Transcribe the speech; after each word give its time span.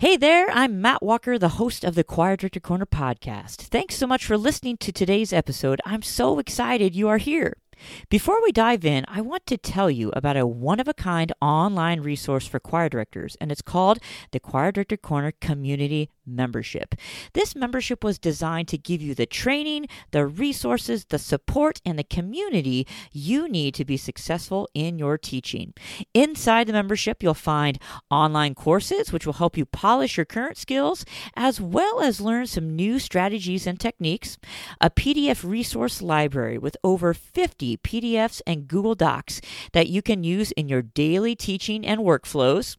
Hey 0.00 0.16
there, 0.16 0.50
I'm 0.50 0.80
Matt 0.80 1.02
Walker, 1.02 1.38
the 1.38 1.60
host 1.60 1.84
of 1.84 1.94
the 1.94 2.02
Choir 2.02 2.34
Director 2.34 2.58
Corner 2.58 2.86
podcast. 2.86 3.56
Thanks 3.56 3.96
so 3.96 4.06
much 4.06 4.24
for 4.24 4.38
listening 4.38 4.78
to 4.78 4.90
today's 4.90 5.30
episode. 5.30 5.78
I'm 5.84 6.00
so 6.00 6.38
excited 6.38 6.96
you 6.96 7.06
are 7.10 7.18
here. 7.18 7.58
Before 8.08 8.42
we 8.42 8.50
dive 8.50 8.86
in, 8.86 9.04
I 9.08 9.20
want 9.20 9.44
to 9.44 9.58
tell 9.58 9.90
you 9.90 10.10
about 10.16 10.38
a 10.38 10.46
one 10.46 10.80
of 10.80 10.88
a 10.88 10.94
kind 10.94 11.34
online 11.42 12.00
resource 12.00 12.46
for 12.46 12.58
choir 12.58 12.88
directors, 12.88 13.36
and 13.42 13.52
it's 13.52 13.60
called 13.60 13.98
the 14.30 14.40
Choir 14.40 14.72
Director 14.72 14.96
Corner 14.96 15.32
Community 15.38 16.08
Membership. 16.26 16.94
This 17.32 17.56
membership 17.56 18.04
was 18.04 18.18
designed 18.18 18.68
to 18.68 18.78
give 18.78 19.02
you 19.02 19.14
the 19.14 19.26
training, 19.26 19.86
the 20.10 20.26
resources, 20.26 21.06
the 21.06 21.18
support, 21.18 21.80
and 21.84 21.98
the 21.98 22.04
community 22.04 22.86
you 23.12 23.48
need 23.48 23.74
to 23.74 23.84
be 23.84 23.96
successful 23.96 24.68
in 24.74 24.98
your 24.98 25.18
teaching. 25.18 25.72
Inside 26.14 26.66
the 26.66 26.72
membership, 26.72 27.22
you'll 27.22 27.34
find 27.34 27.78
online 28.10 28.54
courses 28.54 29.12
which 29.12 29.26
will 29.26 29.34
help 29.34 29.56
you 29.56 29.64
polish 29.66 30.16
your 30.16 30.26
current 30.26 30.56
skills, 30.56 31.04
as 31.34 31.60
well 31.60 32.00
as 32.00 32.20
learn 32.20 32.46
some 32.46 32.76
new 32.76 32.98
strategies 32.98 33.66
and 33.66 33.80
techniques, 33.80 34.38
a 34.80 34.90
PDF 34.90 35.48
resource 35.48 36.02
library 36.02 36.58
with 36.58 36.76
over 36.84 37.14
50 37.14 37.76
PDFs 37.78 38.42
and 38.46 38.68
Google 38.68 38.94
Docs 38.94 39.40
that 39.72 39.88
you 39.88 40.02
can 40.02 40.24
use 40.24 40.52
in 40.52 40.68
your 40.68 40.82
daily 40.82 41.34
teaching 41.34 41.86
and 41.86 42.00
workflows, 42.00 42.76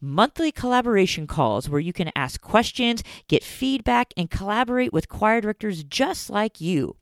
monthly 0.00 0.52
collaboration 0.52 1.26
calls 1.26 1.68
where 1.68 1.80
you 1.80 1.92
can 1.92 2.10
ask 2.16 2.40
questions, 2.40 3.02
get 3.28 3.44
feedback, 3.44 4.12
and 4.16 4.30
collaborate 4.30 4.92
with 4.92 5.08
choir 5.08 5.40
directors 5.40 5.84
just 5.84 6.30
like 6.30 6.60
you, 6.60 6.96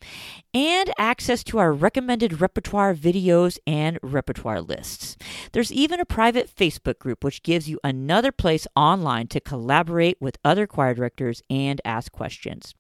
and 0.53 0.91
access 0.99 1.43
to 1.45 1.59
our 1.59 1.73
recommended 1.73 2.41
repertoire 2.41 2.95
videos 2.95 3.59
and 3.67 3.99
repertoire 4.03 4.61
lists. 4.61 5.17
There's 5.53 5.73
even 5.73 6.01
a 6.01 6.05
private 6.05 6.55
Facebook 6.55 6.99
group 6.99 7.25
which 7.25 7.43
gives 7.43 7.69
you 7.69 7.79
another 7.83 8.33
place 8.33 8.67
online 8.77 9.29
to 9.29 9.41
collaborate 9.41 10.21
with 10.21 10.39
other 10.45 10.67
choir 10.67 10.95
directors 10.95 11.43
and 11.49 11.81
ask 11.85 12.13
questions. 12.13 12.75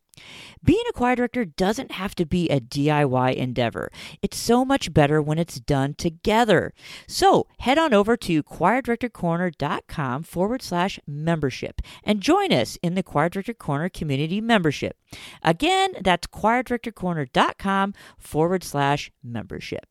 Being 0.62 0.82
a 0.88 0.92
choir 0.92 1.16
director 1.16 1.44
doesn't 1.44 1.92
have 1.92 2.14
to 2.16 2.26
be 2.26 2.48
a 2.48 2.60
DIY 2.60 3.34
endeavor. 3.34 3.90
It's 4.22 4.36
so 4.36 4.64
much 4.64 4.92
better 4.92 5.22
when 5.22 5.38
it's 5.38 5.58
done 5.58 5.94
together. 5.94 6.74
So 7.06 7.46
head 7.60 7.78
on 7.78 7.94
over 7.94 8.16
to 8.18 8.42
choirdirectorcorner.com 8.42 10.22
forward 10.22 10.62
slash 10.62 11.00
membership 11.06 11.80
and 12.04 12.20
join 12.20 12.52
us 12.52 12.76
in 12.82 12.94
the 12.94 13.02
Choir 13.02 13.28
Director 13.28 13.54
Corner 13.54 13.88
community 13.88 14.40
membership. 14.40 14.96
Again, 15.42 15.94
that's 16.02 16.26
choirdirectorcorner.com 16.26 17.94
forward 18.18 18.64
slash 18.64 19.10
membership. 19.22 19.86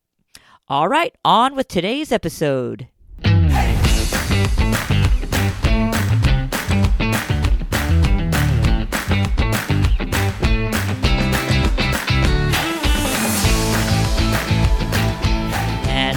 All 0.68 0.88
right, 0.88 1.14
on 1.24 1.56
with 1.56 1.66
today's 1.66 2.12
episode. 2.12 2.88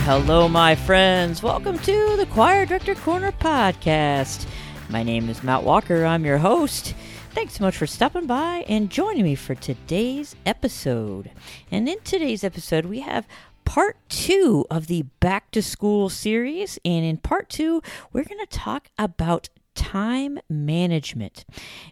Hello, 0.04 0.50
my 0.50 0.76
friends. 0.76 1.42
Welcome 1.42 1.80
to 1.80 2.18
the 2.18 2.26
Choir 2.26 2.66
Director 2.66 2.94
Corner 2.94 3.32
podcast. 3.32 4.46
My 4.90 5.02
name 5.02 5.30
is 5.30 5.44
Matt 5.44 5.64
Walker. 5.64 6.04
I'm 6.04 6.26
your 6.26 6.40
host. 6.40 6.94
Thanks 7.32 7.54
so 7.54 7.64
much 7.64 7.78
for 7.78 7.88
stopping 7.88 8.26
by 8.26 8.66
and 8.68 8.90
joining 8.90 9.24
me 9.24 9.36
for 9.36 9.56
today's 9.56 10.36
episode. 10.46 11.32
And 11.72 11.88
in 11.88 12.02
today's 12.02 12.44
episode, 12.44 12.86
we 12.86 13.00
have 13.00 13.26
part 13.64 13.96
two 14.10 14.66
of 14.70 14.88
the 14.88 15.04
Back 15.22 15.52
to 15.52 15.64
School 15.64 16.10
series. 16.10 16.78
And 16.84 17.06
in 17.06 17.16
part 17.16 17.48
two, 17.48 17.82
we're 18.12 18.26
going 18.26 18.46
to 18.46 18.58
talk 18.58 18.90
about 18.98 19.48
time 19.76 20.40
management. 20.50 21.46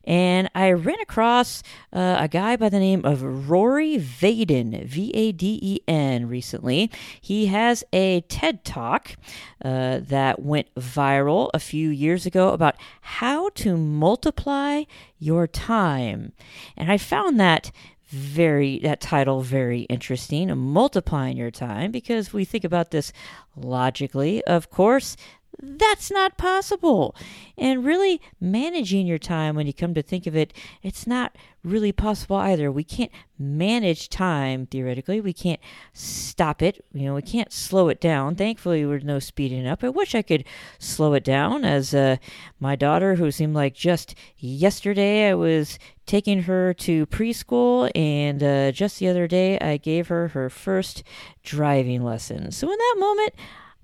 And 0.04 0.50
I 0.56 0.72
ran 0.72 1.00
across 1.02 1.64
uh, 1.94 2.18
a 2.20 2.28
guy 2.28 2.56
by 2.56 2.70
the 2.70 2.80
name 2.80 3.06
of 3.06 3.50
Rory 3.50 3.98
Vaden, 3.98 4.86
V 4.86 5.12
A 5.14 5.32
D 5.32 5.60
E 5.62 5.80
N, 5.88 6.28
recently. 6.28 6.92
He 7.20 7.48
has 7.48 7.84
a 7.94 8.22
TED 8.22 8.64
talk 8.64 9.16
uh, 9.64 10.00
that 10.02 10.42
went 10.42 10.74
viral 10.76 11.50
a 11.54 11.60
few 11.60 11.90
years 11.90 12.26
ago 12.26 12.50
about 12.50 12.76
how 13.02 13.50
to 13.50 13.78
multiply 13.78 14.84
your 15.20 15.48
time. 15.48 16.34
And 16.76 16.92
I 16.92 16.98
found 16.98 17.40
that 17.40 17.72
very 18.12 18.78
that 18.80 19.00
title 19.00 19.40
very 19.42 19.82
interesting 19.84 20.56
multiplying 20.58 21.38
your 21.38 21.50
time 21.50 21.92
because 21.92 22.34
we 22.34 22.44
think 22.44 22.66
about 22.66 22.92
this 22.92 23.14
logically 23.56 24.44
of 24.44 24.70
course 24.70 25.16
that's 25.62 26.10
not 26.10 26.38
possible. 26.38 27.16
And 27.58 27.86
really, 27.86 28.22
managing 28.40 29.06
your 29.06 29.20
time, 29.20 29.56
when 29.56 29.68
you 29.68 29.74
come 29.74 29.94
to 29.94 30.02
think 30.02 30.26
of 30.26 30.36
it, 30.36 30.54
it's 30.82 31.06
not 31.06 31.36
really 31.64 31.92
possible 31.92 32.38
either. 32.38 32.72
We 32.72 32.84
can't 32.84 33.12
manage 33.38 34.10
time 34.10 34.66
theoretically. 34.66 35.22
We 35.22 35.34
can't 35.34 35.60
stop 35.94 36.62
it. 36.62 36.84
You 36.94 37.06
know, 37.06 37.16
we 37.16 37.22
can't 37.22 37.52
slow 37.52 37.90
it 37.90 38.02
down. 38.02 38.36
Thankfully, 38.36 38.84
there's 38.84 39.04
no 39.04 39.20
speeding 39.20 39.68
up. 39.68 39.84
I 39.84 39.90
wish 39.90 40.16
I 40.16 40.24
could 40.24 40.46
slow 40.80 41.14
it 41.14 41.24
down. 41.24 41.64
As 41.64 41.94
uh, 41.94 42.18
my 42.60 42.76
daughter, 42.76 43.16
who 43.16 43.30
seemed 43.30 43.54
like 43.54 43.76
just 43.76 44.16
yesterday, 44.38 45.30
I 45.30 45.36
was 45.36 45.78
taking 46.08 46.44
her 46.44 46.74
to 46.74 47.06
preschool, 47.08 47.92
and 47.96 48.42
uh, 48.42 48.72
just 48.72 49.00
the 49.00 49.08
other 49.08 49.28
day, 49.28 49.60
I 49.60 49.78
gave 49.78 50.08
her 50.08 50.30
her 50.30 50.50
first 50.50 51.04
driving 51.44 52.04
lesson. 52.04 52.52
So 52.52 52.72
in 52.72 52.78
that 52.78 52.96
moment, 52.98 53.34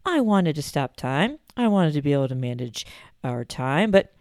I 0.07 0.21
wanted 0.21 0.55
to 0.55 0.61
stop 0.61 0.95
time. 0.95 1.37
I 1.57 1.67
wanted 1.67 1.93
to 1.93 2.01
be 2.01 2.13
able 2.13 2.29
to 2.29 2.35
manage 2.35 2.85
our 3.25 3.43
time, 3.43 3.91
but 3.91 4.13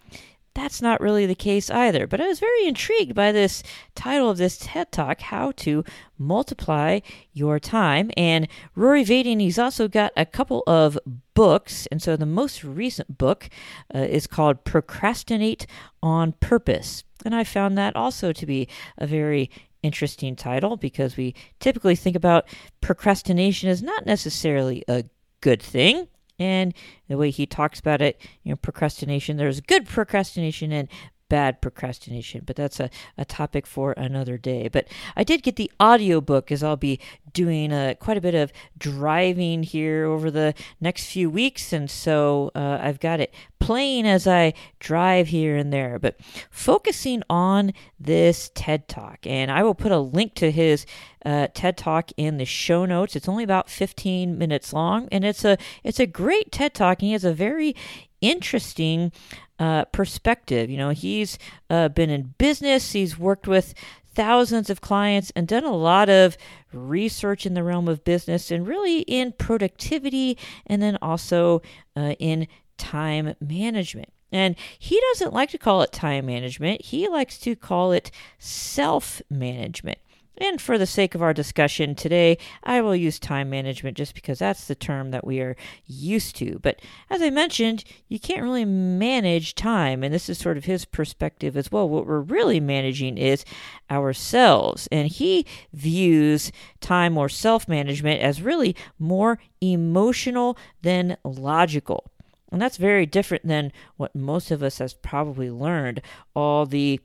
that's 0.53 0.83
not 0.83 1.01
really 1.01 1.27
the 1.27 1.35
case 1.35 1.71
either. 1.71 2.07
But 2.09 2.21
I 2.21 2.27
was 2.27 2.41
very 2.41 2.67
intrigued 2.67 3.15
by 3.15 3.31
this 3.31 3.63
title 3.95 4.29
of 4.29 4.37
this 4.37 4.59
TED 4.59 4.91
Talk, 4.91 5.21
How 5.21 5.53
to 5.53 5.85
Multiply 6.19 7.01
Your 7.33 7.61
Time. 7.61 8.11
And 8.17 8.49
Rory 8.75 9.05
Vaden, 9.05 9.41
he's 9.41 9.61
also 9.61 9.87
got 9.87 10.13
a 10.17 10.27
couple 10.27 10.65
of 10.67 10.99
books. 11.35 11.87
And 11.93 12.03
so 12.03 12.17
the 12.17 12.27
most 12.27 12.65
recent 12.65 13.17
book 13.17 13.49
uh, 13.95 13.99
is 13.99 14.27
called 14.27 14.65
Procrastinate 14.65 15.67
on 16.03 16.33
Purpose. 16.41 17.05
And 17.25 17.35
I 17.35 17.45
found 17.45 17.79
that 17.79 17.95
also 17.95 18.33
to 18.33 18.47
be 18.47 18.67
a 18.99 19.07
very 19.07 19.51
interesting 19.83 20.35
title 20.35 20.77
because 20.77 21.17
we 21.17 21.35
typically 21.61 21.95
think 21.95 22.17
about 22.17 22.49
procrastination 22.81 23.69
as 23.69 23.83
not 23.83 24.05
necessarily 24.05 24.83
a 24.89 25.05
good 25.41 25.63
thing. 25.63 26.09
And 26.39 26.75
the 27.09 27.17
way 27.17 27.31
he 27.31 27.47
talks 27.47 27.81
about 27.81 28.03
it, 28.03 28.21
you 28.43 28.51
know, 28.51 28.57
procrastination, 28.57 29.37
there's 29.39 29.61
good 29.61 29.87
procrastination 29.87 30.71
and 30.71 30.89
bad 31.29 31.61
procrastination, 31.61 32.43
but 32.47 32.57
that's 32.57 32.81
a, 32.81 32.91
a 33.19 33.25
topic 33.25 33.67
for 33.67 33.93
another 33.93 34.39
day. 34.39 34.69
But 34.69 34.89
I 35.17 35.25
did 35.25 35.43
get 35.43 35.57
the 35.57 35.71
audio 35.81 36.21
book 36.21 36.53
as 36.53 36.63
I'll 36.63 36.77
be 36.77 37.01
doing 37.33 37.73
uh, 37.73 37.95
quite 37.99 38.17
a 38.17 38.21
bit 38.21 38.35
of 38.35 38.53
driving 38.79 39.63
here 39.63 40.07
over 40.07 40.31
the 40.31 40.55
next 40.81 41.07
few 41.07 41.29
weeks, 41.29 41.73
and 41.73 41.91
so 41.91 42.51
uh, 42.55 42.79
I've 42.81 43.01
got 43.01 43.21
it 43.21 43.35
playing 43.59 44.07
as 44.07 44.27
I 44.27 44.55
drive 44.79 45.29
here 45.29 45.57
and 45.57 45.73
there. 45.73 45.99
But 45.99 46.21
focusing 46.51 47.23
on 47.29 47.73
this 47.99 48.51
TED 48.55 48.89
Talk, 48.89 49.27
and 49.27 49.51
I 49.51 49.63
will 49.63 49.75
put 49.75 49.93
a 49.93 49.99
link 49.99 50.35
to 50.37 50.51
his 50.51 50.87
uh, 51.25 51.49
TED 51.53 51.77
Talk 51.77 52.11
in 52.17 52.39
the 52.39 52.45
show 52.45 52.87
notes. 52.87 53.17
It's 53.17 53.29
only 53.29 53.45
about 53.45 53.69
15 53.69 54.39
minutes 54.39 54.73
long, 54.73 55.09
and 55.11 55.25
it's 55.25 55.45
a 55.45 55.59
it's 55.83 56.01
a 56.01 56.07
great 56.07 56.53
TED 56.53 56.75
Talk. 56.75 57.01
And 57.01 57.09
he 57.09 57.13
has 57.13 57.25
a 57.25 57.33
very 57.33 57.75
interesting 58.21 59.13
uh, 59.59 59.85
perspective. 59.87 60.71
You 60.71 60.77
know, 60.77 60.91
he's 60.91 61.39
uh, 61.71 61.89
been 61.89 62.11
in 62.11 62.35
business, 62.39 62.93
he's 62.93 63.19
worked 63.19 63.47
with 63.47 63.75
thousands 64.17 64.71
of 64.71 64.81
clients 64.81 65.31
and 65.37 65.47
done 65.47 65.65
a 65.65 65.77
lot 65.77 66.09
of 66.09 66.37
research 66.73 67.45
in 67.45 67.55
the 67.55 67.63
realm 67.63 67.87
of 67.87 68.03
business 68.03 68.51
and 68.51 68.67
really 68.67 69.01
in 69.01 69.33
productivity 69.33 70.39
and 70.67 70.83
then 70.83 70.99
also 71.03 71.61
uh, 71.97 72.15
in 72.19 72.49
time 72.79 73.35
management. 73.41 74.09
And 74.33 74.57
he 74.79 75.01
doesn't 75.13 75.33
like 75.33 75.51
to 75.51 75.59
call 75.59 75.83
it 75.83 75.93
time 75.93 76.27
management, 76.27 76.83
he 76.83 77.09
likes 77.09 77.39
to 77.41 77.55
call 77.55 77.93
it 77.93 78.11
self 78.39 79.23
management. 79.31 79.99
And 80.39 80.61
for 80.61 80.77
the 80.77 80.87
sake 80.87 81.15
of 81.15 81.23
our 81.23 81.33
discussion 81.33 81.95
today, 81.95 82.39
I 82.63 82.81
will 82.81 82.95
use 82.95 83.19
time 83.19 83.49
management 83.49 83.97
just 83.97 84.15
because 84.15 84.39
that's 84.39 84.67
the 84.67 84.75
term 84.75 85.11
that 85.11 85.27
we 85.27 85.41
are 85.41 85.57
used 85.87 86.37
to. 86.37 86.59
But 86.59 86.81
as 87.09 87.23
I 87.23 87.31
mentioned, 87.31 87.85
you 88.09 88.21
can't 88.21 88.43
really 88.43 88.65
manage 88.65 89.55
time, 89.55 90.03
and 90.03 90.13
this 90.13 90.29
is 90.29 90.39
sort 90.39 90.57
of 90.57 90.67
his 90.67 90.85
perspective 90.85 91.57
as 91.57 91.73
well. 91.73 91.89
What 91.89 92.07
we're 92.07 92.21
really 92.21 92.61
managing 92.61 93.17
is 93.19 93.45
ourselves. 93.91 94.89
And 94.93 95.09
he 95.09 95.47
views 95.73 96.53
time 96.81 97.17
or 97.17 97.29
self 97.29 97.67
management 97.69 98.21
as 98.21 98.43
really 98.43 98.77
more 98.99 99.39
emotional 99.61 100.59
than 100.83 101.17
logical. 101.25 102.11
And 102.53 102.63
that's 102.63 102.77
very 102.77 103.07
different 103.07 103.47
than 103.47 103.73
what 103.97 104.15
most 104.15 104.51
of 104.51 104.63
us 104.63 104.79
has 104.79 104.95
probably 104.95 105.51
learned. 105.51 106.01
All 106.35 106.65
the 106.67 107.01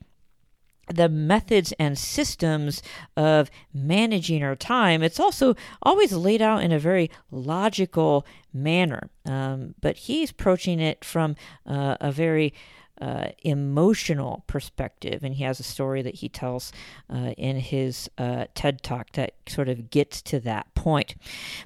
the 0.92 1.10
methods 1.10 1.74
and 1.80 1.98
systems 1.98 2.82
of 3.16 3.50
managing 3.74 4.44
our 4.44 4.56
time, 4.56 5.04
it's 5.04 5.20
also 5.20 5.56
always 5.84 6.14
laid 6.14 6.42
out 6.42 6.64
in 6.64 6.72
a 6.72 6.80
very 6.80 7.10
logical 7.32 8.26
manner. 8.54 9.10
Um, 9.26 9.76
but 9.82 9.98
he's 9.98 10.32
approaching 10.32 10.80
it 10.80 11.04
from 11.06 11.36
uh, 11.66 11.98
a 12.00 12.12
very 12.12 12.54
uh, 13.02 13.30
emotional 13.44 14.44
perspective. 14.48 15.24
And 15.24 15.36
he 15.36 15.44
has 15.44 15.60
a 15.60 15.64
story 15.64 16.02
that 16.04 16.16
he 16.16 16.30
tells 16.30 16.72
uh, 17.10 17.34
in 17.38 17.58
his 17.58 18.10
uh, 18.18 18.46
TED 18.54 18.84
talk 18.84 19.14
that 19.14 19.34
sort 19.48 19.68
of 19.68 19.90
gets 19.90 20.22
to 20.24 20.40
that 20.42 20.74
point. 20.76 21.16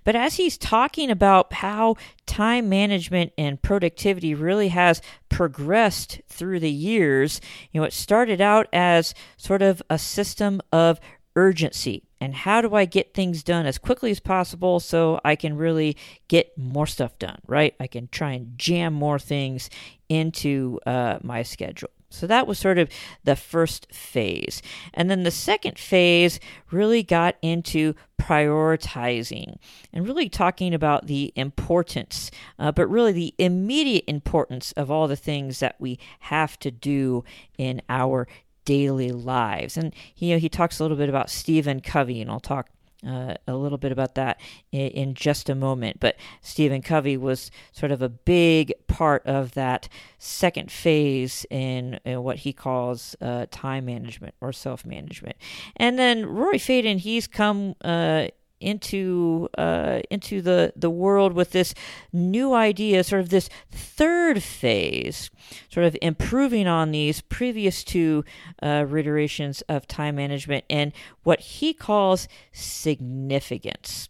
But 0.03 0.15
as 0.15 0.35
he's 0.35 0.57
talking 0.57 1.11
about 1.11 1.51
how 1.53 1.97
time 2.25 2.69
management 2.69 3.33
and 3.37 3.61
productivity 3.61 4.33
really 4.33 4.69
has 4.69 5.01
progressed 5.29 6.21
through 6.27 6.61
the 6.61 6.71
years, 6.71 7.41
you 7.71 7.81
know, 7.81 7.85
it 7.85 7.93
started 7.93 8.39
out 8.39 8.67
as 8.71 9.13
sort 9.35 9.61
of 9.61 9.81
a 9.89 9.99
system 9.99 10.61
of 10.71 10.99
urgency 11.35 12.03
and 12.25 12.33
how 12.33 12.59
do 12.59 12.73
I 12.73 12.85
get 12.85 13.13
things 13.13 13.43
done 13.43 13.67
as 13.67 13.77
quickly 13.77 14.09
as 14.09 14.19
possible 14.19 14.79
so 14.79 15.21
I 15.23 15.35
can 15.35 15.55
really 15.55 15.95
get 16.27 16.57
more 16.57 16.87
stuff 16.87 17.17
done, 17.19 17.37
right? 17.45 17.75
I 17.79 17.85
can 17.85 18.07
try 18.07 18.31
and 18.31 18.57
jam 18.57 18.93
more 18.93 19.19
things 19.19 19.69
into 20.09 20.79
uh, 20.87 21.19
my 21.21 21.43
schedule. 21.43 21.91
So 22.09 22.25
that 22.27 22.47
was 22.47 22.57
sort 22.57 22.79
of 22.79 22.89
the 23.25 23.35
first 23.35 23.91
phase. 23.93 24.61
And 24.93 25.09
then 25.09 25.23
the 25.23 25.31
second 25.31 25.77
phase 25.77 26.39
really 26.71 27.03
got 27.03 27.35
into 27.43 27.93
prioritizing 28.19 29.57
and 29.93 30.07
really 30.07 30.29
talking 30.29 30.73
about 30.73 31.05
the 31.05 31.31
importance, 31.35 32.31
uh, 32.57 32.71
but 32.71 32.87
really 32.87 33.11
the 33.11 33.35
immediate 33.37 34.05
importance 34.07 34.71
of 34.71 34.89
all 34.89 35.07
the 35.07 35.15
things 35.15 35.59
that 35.59 35.75
we 35.77 35.99
have 36.21 36.57
to 36.59 36.71
do 36.71 37.23
in 37.57 37.81
our 37.87 38.27
daily 38.65 39.11
lives. 39.11 39.77
And 39.77 39.93
you 40.17 40.33
know, 40.33 40.39
he 40.39 40.49
talks 40.49 40.79
a 40.79 40.83
little 40.83 40.97
bit 40.97 41.09
about 41.09 41.29
Stephen 41.29 41.79
Covey, 41.79 42.21
and 42.21 42.29
I'll 42.29 42.39
talk 42.39 42.69
uh, 43.05 43.35
a 43.47 43.55
little 43.55 43.77
bit 43.77 43.91
about 43.91 44.15
that 44.15 44.39
in, 44.71 44.87
in, 44.87 45.13
just 45.13 45.49
a 45.49 45.55
moment. 45.55 45.99
But 45.99 46.15
Stephen 46.41 46.81
Covey 46.81 47.17
was 47.17 47.51
sort 47.71 47.91
of 47.91 48.01
a 48.01 48.09
big 48.09 48.73
part 48.87 49.25
of 49.25 49.51
that 49.51 49.87
second 50.17 50.71
phase 50.71 51.45
in, 51.49 51.99
in 52.03 52.23
what 52.23 52.37
he 52.37 52.53
calls 52.53 53.15
uh, 53.21 53.45
time 53.51 53.85
management 53.85 54.33
or 54.41 54.51
self 54.51 54.85
management. 54.85 55.35
And 55.75 55.99
then 55.99 56.25
Rory 56.25 56.57
Vaden, 56.57 56.97
he's 56.97 57.27
come. 57.27 57.75
Uh, 57.83 58.27
into 58.65 59.47
uh, 59.57 60.01
into 60.09 60.41
the 60.41 60.73
the 60.75 60.89
world 60.89 61.33
with 61.33 61.51
this 61.51 61.73
new 62.11 62.53
idea, 62.53 63.03
sort 63.03 63.21
of 63.21 63.29
this 63.29 63.49
third 63.71 64.41
phase, 64.41 65.29
sort 65.69 65.85
of 65.85 65.95
improving 66.01 66.67
on 66.67 66.91
these 66.91 67.21
previous 67.21 67.83
two 67.83 68.25
uh, 68.61 68.85
iterations 68.89 69.61
of 69.69 69.87
time 69.87 70.15
management 70.15 70.65
and 70.69 70.91
what 71.23 71.39
he 71.39 71.73
calls 71.73 72.27
significance. 72.51 74.09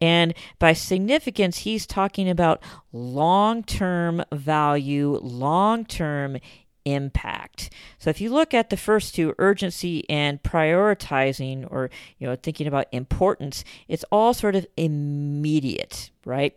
And 0.00 0.34
by 0.58 0.74
significance, 0.74 1.58
he's 1.58 1.86
talking 1.86 2.28
about 2.28 2.62
long 2.92 3.62
term 3.62 4.22
value, 4.32 5.18
long 5.22 5.84
term 5.84 6.38
impact. 6.84 7.70
So 7.98 8.10
if 8.10 8.20
you 8.20 8.30
look 8.30 8.54
at 8.54 8.70
the 8.70 8.76
first 8.76 9.14
two, 9.14 9.34
urgency 9.38 10.08
and 10.08 10.42
prioritizing 10.42 11.70
or 11.70 11.90
you 12.18 12.26
know 12.26 12.36
thinking 12.36 12.66
about 12.66 12.86
importance, 12.92 13.64
it's 13.88 14.04
all 14.10 14.34
sort 14.34 14.56
of 14.56 14.66
immediate, 14.76 16.10
right? 16.24 16.56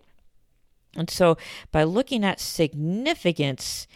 And 0.96 1.10
so 1.10 1.38
by 1.72 1.84
looking 1.84 2.24
at 2.24 2.40
significance, 2.40 3.88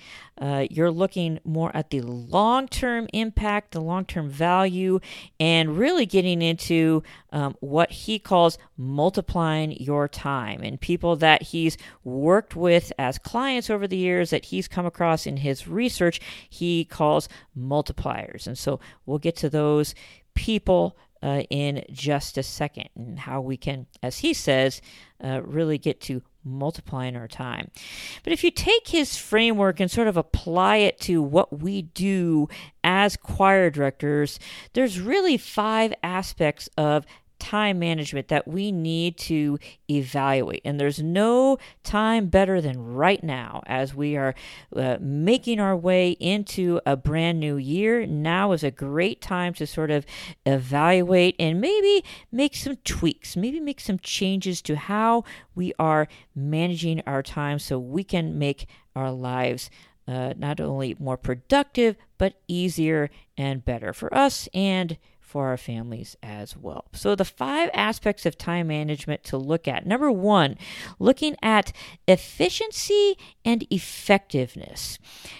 uh, 0.41 0.65
you're 0.71 0.91
looking 0.91 1.39
more 1.45 1.71
at 1.75 1.91
the 1.91 2.01
long 2.01 2.67
term 2.67 3.07
impact, 3.13 3.71
the 3.71 3.79
long 3.79 4.03
term 4.03 4.27
value, 4.27 4.99
and 5.39 5.77
really 5.77 6.07
getting 6.07 6.41
into 6.41 7.03
um, 7.31 7.55
what 7.59 7.91
he 7.91 8.17
calls 8.17 8.57
multiplying 8.75 9.71
your 9.73 10.07
time. 10.07 10.61
And 10.63 10.81
people 10.81 11.15
that 11.17 11.43
he's 11.43 11.77
worked 12.03 12.55
with 12.55 12.91
as 12.97 13.19
clients 13.19 13.69
over 13.69 13.87
the 13.87 13.97
years 13.97 14.31
that 14.31 14.45
he's 14.45 14.67
come 14.67 14.87
across 14.87 15.27
in 15.27 15.37
his 15.37 15.67
research, 15.67 16.19
he 16.49 16.85
calls 16.85 17.29
multipliers. 17.57 18.47
And 18.47 18.57
so 18.57 18.79
we'll 19.05 19.19
get 19.19 19.35
to 19.37 19.49
those 19.49 19.93
people 20.33 20.97
uh, 21.21 21.43
in 21.51 21.83
just 21.91 22.37
a 22.37 22.43
second 22.43 22.89
and 22.95 23.19
how 23.19 23.41
we 23.41 23.57
can, 23.57 23.85
as 24.01 24.19
he 24.19 24.33
says, 24.33 24.81
uh, 25.23 25.41
really 25.43 25.77
get 25.77 26.01
to 26.01 26.23
multiplying 26.43 27.15
our 27.15 27.27
time. 27.27 27.69
But 28.23 28.33
if 28.33 28.43
you 28.43 28.51
take 28.51 28.87
his 28.87 29.17
framework 29.17 29.79
and 29.79 29.89
sort 29.89 30.07
of 30.07 30.17
apply 30.17 30.77
it 30.77 30.99
to 31.01 31.21
what 31.21 31.61
we 31.61 31.83
do 31.83 32.47
as 32.83 33.17
choir 33.17 33.69
directors, 33.69 34.39
there's 34.73 34.99
really 34.99 35.37
five 35.37 35.93
aspects 36.03 36.69
of 36.77 37.05
time 37.41 37.79
management 37.79 38.27
that 38.27 38.47
we 38.47 38.71
need 38.71 39.17
to 39.17 39.57
evaluate. 39.89 40.61
And 40.63 40.79
there's 40.79 41.01
no 41.01 41.57
time 41.83 42.27
better 42.27 42.61
than 42.61 42.93
right 42.93 43.21
now 43.23 43.63
as 43.65 43.95
we 43.95 44.15
are 44.15 44.35
uh, 44.75 44.97
making 45.01 45.59
our 45.59 45.75
way 45.75 46.11
into 46.11 46.79
a 46.85 46.95
brand 46.95 47.39
new 47.39 47.57
year. 47.57 48.05
Now 48.05 48.51
is 48.51 48.63
a 48.63 48.69
great 48.69 49.21
time 49.21 49.55
to 49.55 49.65
sort 49.65 49.89
of 49.89 50.05
evaluate 50.45 51.35
and 51.39 51.59
maybe 51.59 52.05
make 52.31 52.55
some 52.55 52.75
tweaks, 52.85 53.35
maybe 53.35 53.59
make 53.59 53.79
some 53.79 53.97
changes 53.97 54.61
to 54.61 54.75
how 54.75 55.23
we 55.55 55.73
are 55.79 56.07
managing 56.35 57.01
our 57.07 57.23
time 57.23 57.57
so 57.57 57.79
we 57.79 58.03
can 58.03 58.37
make 58.37 58.67
our 58.95 59.11
lives. 59.11 59.69
Uh, 60.07 60.33
not 60.35 60.59
only 60.59 60.95
more 60.99 61.15
productive, 61.15 61.95
but 62.17 62.33
easier 62.47 63.09
and 63.37 63.63
better 63.63 63.93
for 63.93 64.13
us 64.13 64.49
and 64.53 64.97
for 65.31 65.47
our 65.47 65.55
families 65.55 66.17
as 66.21 66.57
well. 66.57 66.85
So, 66.91 67.15
the 67.15 67.23
five 67.23 67.69
aspects 67.73 68.25
of 68.25 68.37
time 68.37 68.67
management 68.67 69.23
to 69.25 69.37
look 69.37 69.65
at 69.65 69.85
number 69.85 70.11
one, 70.11 70.57
looking 70.99 71.37
at 71.41 71.71
efficiency 72.05 73.17
and 73.45 73.65
effectiveness. 73.69 74.99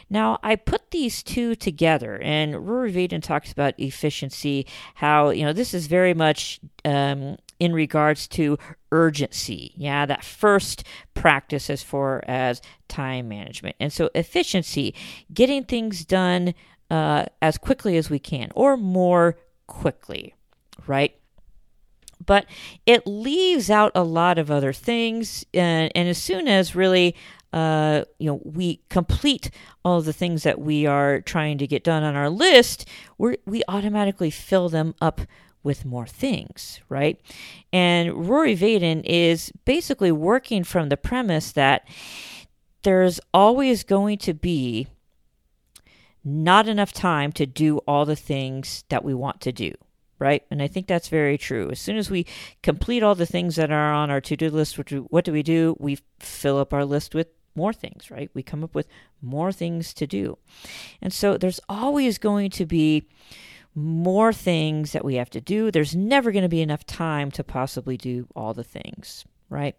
Now, 0.10 0.40
I 0.42 0.56
put 0.56 0.92
these 0.92 1.22
two 1.22 1.56
together, 1.56 2.18
and 2.22 2.66
Rory 2.66 2.94
Vaden 2.94 3.22
talks 3.22 3.52
about 3.52 3.74
efficiency, 3.78 4.66
how, 4.96 5.32
you 5.32 5.44
know, 5.44 5.52
this 5.52 5.74
is 5.74 5.88
very 5.88 6.14
much 6.14 6.62
um, 6.86 7.36
in 7.60 7.74
regards 7.74 8.30
to 8.30 8.58
urgency. 8.94 9.74
Yeah, 9.76 10.06
that 10.06 10.24
first 10.24 10.86
practice 11.14 11.70
as 11.70 11.84
far 11.84 12.24
as 12.28 12.62
time 12.88 13.28
management. 13.28 13.76
And 13.78 13.92
so, 13.92 14.10
efficiency, 14.16 14.96
getting 15.34 15.66
things 15.66 16.06
done. 16.06 16.54
Uh, 16.90 17.24
as 17.42 17.58
quickly 17.58 17.96
as 17.96 18.10
we 18.10 18.20
can, 18.20 18.52
or 18.54 18.76
more 18.76 19.38
quickly, 19.72 20.36
right? 20.86 21.16
But 22.24 22.46
it 22.86 23.08
leaves 23.08 23.70
out 23.70 23.94
a 23.96 24.04
lot 24.04 24.38
of 24.38 24.52
other 24.52 24.74
things. 24.74 25.46
And, 25.54 25.92
and 25.96 26.10
as 26.10 26.18
soon 26.18 26.48
as 26.48 26.76
really 26.76 27.16
uh, 27.54 28.06
you 28.18 28.28
know, 28.28 28.42
we 28.44 28.82
complete 28.90 29.52
all 29.84 30.02
the 30.02 30.14
things 30.14 30.44
that 30.44 30.60
we 30.60 30.86
are 30.86 31.20
trying 31.22 31.58
to 31.58 31.68
get 31.68 31.84
done 31.84 32.04
on 32.04 32.16
our 32.16 32.30
list, 32.30 32.88
we 33.18 33.38
we 33.46 33.62
automatically 33.68 34.30
fill 34.30 34.70
them 34.70 34.96
up 35.02 35.22
with 35.64 35.86
more 35.86 36.08
things, 36.08 36.80
right? 36.88 37.20
And 37.74 38.30
Rory 38.30 38.56
Vaden 38.56 39.04
is 39.04 39.52
basically 39.66 40.12
working 40.12 40.64
from 40.64 40.90
the 40.90 40.98
premise 40.98 41.52
that 41.52 41.86
there's 42.84 43.20
always 43.34 43.84
going 43.84 44.18
to 44.20 44.34
be 44.34 44.88
not 46.24 46.68
enough 46.68 46.94
time 46.94 47.32
to 47.34 47.46
do 47.46 47.78
all 47.80 48.06
the 48.06 48.16
things 48.16 48.84
that 48.90 49.04
we 49.04 49.14
want 49.14 49.42
to 49.42 49.52
do, 49.52 49.74
right? 50.20 50.44
And 50.52 50.62
I 50.62 50.68
think 50.68 50.88
that's 50.88 51.10
very 51.10 51.38
true. 51.38 51.70
As 51.72 51.80
soon 51.80 51.98
as 51.98 52.10
we 52.10 52.26
complete 52.62 53.04
all 53.04 53.16
the 53.16 53.26
things 53.26 53.56
that 53.56 53.72
are 53.72 53.94
on 53.94 54.12
our 54.12 54.22
to 54.22 54.38
do 54.38 54.50
list, 54.50 54.78
what 55.10 55.26
do 55.26 55.32
we 55.32 55.44
do? 55.44 55.76
We 55.80 56.00
fill 56.20 56.58
up 56.60 56.74
our 56.74 56.86
list 56.86 57.16
with 57.16 57.28
more 57.56 57.74
things, 57.74 58.10
right? 58.10 58.30
We 58.34 58.44
come 58.44 58.64
up 58.64 58.76
with 58.76 58.88
more 59.22 59.52
things 59.52 59.94
to 59.96 60.08
do. 60.08 60.38
And 61.02 61.12
so 61.12 61.38
there's 61.38 61.60
always 61.68 62.18
going 62.18 62.50
to 62.52 62.66
be 62.66 63.08
more 63.76 64.32
things 64.32 64.92
that 64.92 65.04
we 65.06 65.16
have 65.16 65.30
to 65.32 65.42
do. 65.42 65.72
There's 65.72 65.96
never 65.96 66.32
going 66.32 66.44
to 66.44 66.50
be 66.50 66.62
enough 66.62 66.86
time 66.86 67.32
to 67.32 67.44
possibly 67.44 67.98
do 67.98 68.28
all 68.36 68.54
the 68.54 68.64
things, 68.64 69.26
right? 69.50 69.76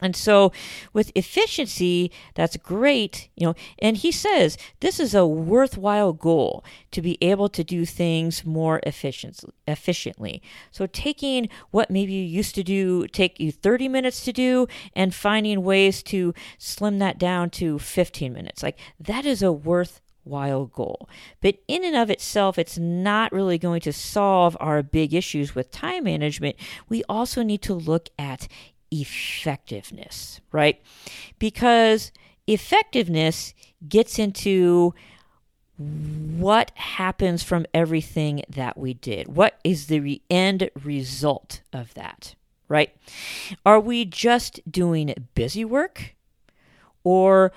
And 0.00 0.16
so 0.16 0.52
with 0.92 1.12
efficiency, 1.14 2.10
that's 2.34 2.56
great, 2.56 3.28
you 3.36 3.46
know, 3.46 3.54
and 3.78 3.96
he 3.96 4.12
says 4.12 4.56
this 4.80 4.98
is 5.00 5.14
a 5.14 5.26
worthwhile 5.26 6.12
goal 6.12 6.64
to 6.92 7.02
be 7.02 7.18
able 7.20 7.48
to 7.50 7.64
do 7.64 7.84
things 7.84 8.44
more 8.44 8.80
efficiently. 8.84 10.42
So 10.70 10.86
taking 10.86 11.48
what 11.70 11.90
maybe 11.90 12.12
you 12.12 12.24
used 12.24 12.54
to 12.56 12.62
do 12.62 13.06
take 13.08 13.38
you 13.40 13.52
30 13.52 13.88
minutes 13.88 14.24
to 14.24 14.32
do 14.32 14.66
and 14.94 15.14
finding 15.14 15.62
ways 15.62 16.02
to 16.04 16.34
slim 16.58 16.98
that 16.98 17.18
down 17.18 17.50
to 17.50 17.78
15 17.78 18.32
minutes. 18.32 18.62
Like 18.62 18.78
that 18.98 19.24
is 19.24 19.42
a 19.42 19.52
worth 19.52 20.00
worthwhile 20.30 20.66
goal. 20.66 21.08
But 21.40 21.58
in 21.68 21.84
and 21.84 21.96
of 21.96 22.10
itself, 22.10 22.58
it's 22.58 22.78
not 22.78 23.32
really 23.32 23.58
going 23.58 23.80
to 23.82 23.92
solve 23.92 24.56
our 24.60 24.82
big 24.82 25.14
issues 25.14 25.54
with 25.54 25.70
time 25.70 26.04
management. 26.04 26.56
We 26.88 27.02
also 27.08 27.42
need 27.42 27.62
to 27.62 27.74
look 27.74 28.08
at 28.18 28.48
effectiveness, 28.90 30.40
right? 30.52 30.80
Because 31.38 32.12
effectiveness 32.46 33.54
gets 33.88 34.18
into 34.18 34.94
what 35.76 36.72
happens 36.74 37.42
from 37.42 37.64
everything 37.72 38.42
that 38.48 38.76
we 38.76 38.92
did. 38.92 39.28
What 39.28 39.58
is 39.64 39.86
the 39.86 40.20
end 40.28 40.70
result 40.84 41.62
of 41.72 41.94
that, 41.94 42.34
right? 42.68 42.94
Are 43.64 43.80
we 43.80 44.04
just 44.04 44.60
doing 44.70 45.14
busy 45.34 45.64
work? 45.64 46.14
Or 47.02 47.52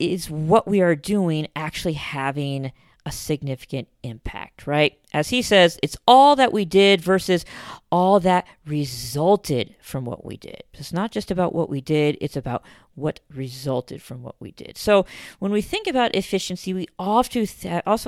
is 0.00 0.28
what 0.28 0.66
we 0.66 0.80
are 0.80 0.96
doing 0.96 1.46
actually 1.54 1.92
having 1.92 2.72
a 3.04 3.12
significant 3.12 3.88
impact, 4.02 4.66
right? 4.66 4.98
As 5.12 5.30
he 5.30 5.42
says, 5.42 5.78
it's 5.82 5.96
all 6.06 6.36
that 6.36 6.52
we 6.52 6.64
did 6.64 7.00
versus 7.00 7.44
all 7.90 8.20
that 8.20 8.46
resulted 8.66 9.74
from 9.80 10.04
what 10.04 10.24
we 10.24 10.36
did. 10.36 10.62
It's 10.74 10.92
not 10.92 11.10
just 11.10 11.30
about 11.30 11.54
what 11.54 11.68
we 11.68 11.80
did, 11.80 12.16
it's 12.20 12.36
about 12.36 12.62
what 12.94 13.20
resulted 13.34 14.02
from 14.02 14.22
what 14.22 14.36
we 14.38 14.52
did. 14.52 14.78
So 14.78 15.04
when 15.40 15.50
we 15.50 15.62
think 15.62 15.86
about 15.86 16.14
efficiency, 16.14 16.72
we 16.72 16.86
also 16.98 17.40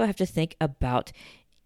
have 0.07 0.17
to 0.17 0.27
think 0.27 0.57
about 0.61 1.11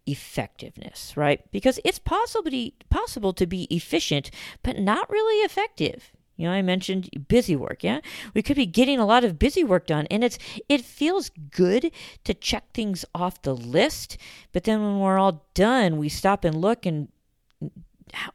effectiveness, 0.06 1.14
right? 1.16 1.40
Because 1.52 1.78
it's 1.84 1.98
be, 1.98 2.74
possible 2.88 3.32
to 3.34 3.46
be 3.46 3.64
efficient, 3.64 4.30
but 4.62 4.78
not 4.78 5.10
really 5.10 5.44
effective. 5.44 6.12
You 6.38 6.46
know, 6.46 6.52
I 6.52 6.62
mentioned 6.62 7.26
busy 7.26 7.56
work, 7.56 7.82
yeah? 7.82 8.00
We 8.32 8.42
could 8.42 8.56
be 8.56 8.64
getting 8.64 9.00
a 9.00 9.04
lot 9.04 9.24
of 9.24 9.40
busy 9.40 9.64
work 9.64 9.88
done 9.88 10.06
and 10.08 10.22
it's 10.22 10.38
it 10.68 10.82
feels 10.82 11.30
good 11.50 11.90
to 12.24 12.32
check 12.32 12.72
things 12.72 13.04
off 13.12 13.42
the 13.42 13.54
list, 13.54 14.16
but 14.52 14.62
then 14.64 14.80
when 14.80 15.00
we're 15.00 15.18
all 15.18 15.44
done, 15.52 15.98
we 15.98 16.08
stop 16.08 16.44
and 16.44 16.60
look 16.60 16.86
and 16.86 17.08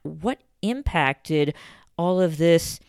what 0.03 0.39
impacted 0.61 1.55
all 1.97 2.19
of 2.19 2.37
this 2.37 2.79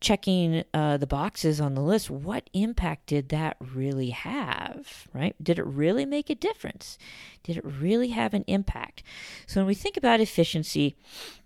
checking 0.00 0.64
uh, 0.74 0.96
the 0.96 1.06
boxes 1.06 1.60
on 1.60 1.74
the 1.74 1.82
list, 1.82 2.10
what 2.10 2.50
impact 2.54 3.06
did 3.06 3.28
that 3.28 3.56
really 3.60 4.10
have, 4.10 5.06
right? 5.12 5.36
Did 5.42 5.58
it 5.58 5.66
really 5.66 6.04
make 6.04 6.28
a 6.28 6.34
difference? 6.34 6.98
Did 7.44 7.58
it 7.58 7.64
really 7.64 8.08
have 8.08 8.34
an 8.34 8.44
impact? 8.48 9.02
So 9.46 9.60
when 9.60 9.66
we 9.66 9.74
think 9.74 9.96
about 9.96 10.20
efficiency, 10.20 10.96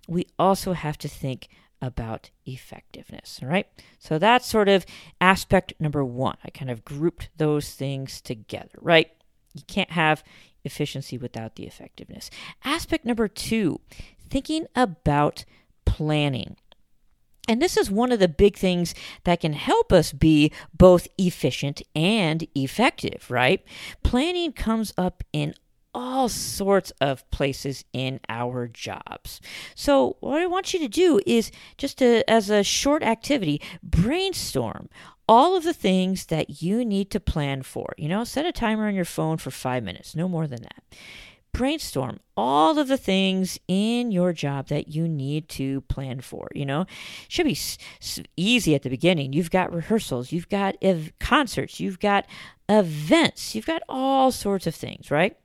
we 0.09 0.27
also 0.39 0.73
have 0.73 0.97
to 0.99 1.09
think 1.09 1.49
about 1.81 2.31
effectiveness. 2.45 3.41
All 3.43 3.49
right. 3.49 3.67
So 3.99 4.19
that's 4.19 4.47
sort 4.47 4.69
of 4.69 4.87
aspect 5.21 5.75
number 5.79 6.05
one. 6.05 6.37
I 6.45 6.51
kind 6.51 6.71
of 6.71 6.85
grouped 6.85 7.29
those 7.37 7.71
things 7.71 8.21
together, 8.21 8.79
right? 8.81 9.11
You 9.55 9.63
can't 9.67 9.93
have 9.93 10.25
efficiency 10.65 11.17
without 11.17 11.57
the 11.57 11.65
effectiveness. 11.65 12.31
Aspect 12.65 13.05
number 13.05 13.29
two, 13.29 13.81
thinking 14.29 14.67
about 14.75 15.45
planning. 15.85 16.57
And 17.49 17.63
this 17.63 17.77
is 17.77 17.91
one 17.91 18.11
of 18.11 18.19
the 18.19 18.29
big 18.29 18.57
things 18.57 18.95
that 19.25 19.41
can 19.41 19.53
help 19.53 19.93
us 19.93 20.13
be 20.13 20.53
both 20.77 21.07
efficient 21.17 21.81
and 21.95 22.47
effective, 22.57 23.31
right? 23.31 23.65
Planning 24.03 24.53
comes 24.53 24.93
up 24.99 25.23
in 25.33 25.55
all 25.97 26.29
sorts 26.29 26.93
of 27.01 27.29
places 27.31 27.83
in 27.95 28.21
our 28.29 28.69
jobs. 28.69 29.41
So, 29.75 30.19
what 30.21 30.43
I 30.43 30.47
want 30.47 30.75
you 30.75 30.81
to 30.81 30.89
do 30.89 31.21
is 31.27 31.51
just 31.79 31.99
to, 31.99 32.29
as 32.31 32.51
a 32.51 32.63
short 32.63 33.03
activity, 33.03 33.63
brainstorm 33.83 34.91
all 35.27 35.57
of 35.57 35.65
the 35.65 35.73
things 35.73 36.27
that 36.27 36.63
you 36.63 36.85
need 36.85 37.11
to 37.11 37.19
plan 37.19 37.63
for. 37.63 37.95
You 37.97 38.09
know, 38.09 38.25
set 38.25 38.45
a 38.45 38.53
timer 38.53 38.87
on 38.87 38.95
your 38.95 39.07
phone 39.07 39.39
for 39.39 39.51
five 39.51 39.83
minutes, 39.83 40.15
no 40.15 40.29
more 40.29 40.47
than 40.47 40.63
that. 40.63 40.83
Brainstorm 41.53 42.21
all 42.37 42.79
of 42.79 42.89
the 42.89 42.99
things 42.99 43.59
in 43.67 44.13
your 44.13 44.35
job 44.35 44.69
that 44.69 44.89
you 44.89 45.09
need 45.09 45.49
to 45.49 45.81
plan 45.83 46.21
for. 46.21 46.49
You 46.55 46.67
know, 46.67 46.85
should 47.29 47.47
be 47.47 47.53
s- 47.53 47.79
easy 48.37 48.75
at 48.75 48.83
the 48.83 48.91
beginning. 48.91 49.33
You've 49.33 49.51
got 49.51 49.73
rehearsals, 49.73 50.31
you've 50.31 50.51
got 50.51 50.77
ev- 50.83 51.13
concerts, 51.19 51.81
you've 51.81 51.99
got 51.99 52.27
events, 52.69 53.55
you've 53.55 53.65
got 53.65 53.81
all 53.89 54.31
sorts 54.31 54.67
of 54.67 54.75
things, 54.75 55.11
right? 55.11 55.39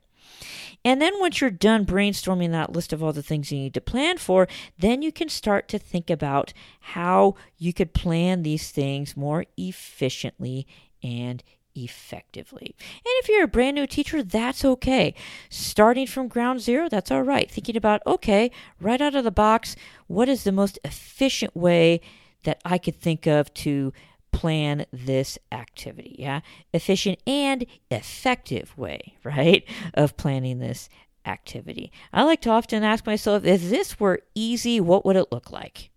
And 0.84 1.00
then 1.00 1.18
once 1.20 1.40
you're 1.40 1.50
done 1.50 1.86
brainstorming 1.86 2.50
that 2.50 2.72
list 2.72 2.92
of 2.92 3.02
all 3.02 3.12
the 3.12 3.22
things 3.22 3.52
you 3.52 3.58
need 3.58 3.74
to 3.74 3.80
plan 3.80 4.18
for, 4.18 4.48
then 4.78 5.02
you 5.02 5.12
can 5.12 5.28
start 5.28 5.68
to 5.68 5.78
think 5.78 6.10
about 6.10 6.52
how 6.80 7.36
you 7.58 7.72
could 7.72 7.92
plan 7.94 8.42
these 8.42 8.70
things 8.70 9.16
more 9.16 9.44
efficiently 9.56 10.66
and 11.02 11.42
effectively. 11.74 12.74
And 12.78 13.02
if 13.04 13.28
you're 13.28 13.44
a 13.44 13.48
brand 13.48 13.76
new 13.76 13.86
teacher, 13.86 14.22
that's 14.22 14.64
okay. 14.64 15.14
Starting 15.48 16.06
from 16.06 16.28
ground 16.28 16.60
zero, 16.60 16.88
that's 16.88 17.10
all 17.10 17.22
right. 17.22 17.50
Thinking 17.50 17.76
about, 17.76 18.02
okay, 18.06 18.50
right 18.80 19.00
out 19.00 19.14
of 19.14 19.24
the 19.24 19.30
box, 19.30 19.76
what 20.06 20.28
is 20.28 20.44
the 20.44 20.52
most 20.52 20.78
efficient 20.84 21.56
way 21.56 22.00
that 22.44 22.60
I 22.64 22.78
could 22.78 23.00
think 23.00 23.26
of 23.26 23.52
to 23.54 23.92
plan 24.32 24.86
this 24.92 25.38
activity. 25.52 26.16
Yeah. 26.18 26.40
Efficient 26.72 27.18
and 27.26 27.66
effective 27.90 28.76
way, 28.76 29.16
right, 29.24 29.64
of 29.94 30.16
planning 30.16 30.58
this 30.58 30.88
activity. 31.24 31.92
I 32.12 32.24
like 32.24 32.40
to 32.42 32.50
often 32.50 32.82
ask 32.82 33.06
myself 33.06 33.44
if 33.44 33.62
this 33.68 34.00
were 34.00 34.20
easy, 34.34 34.80
what 34.80 35.04
would 35.04 35.16
it 35.16 35.30
look 35.30 35.52
like? 35.52 35.90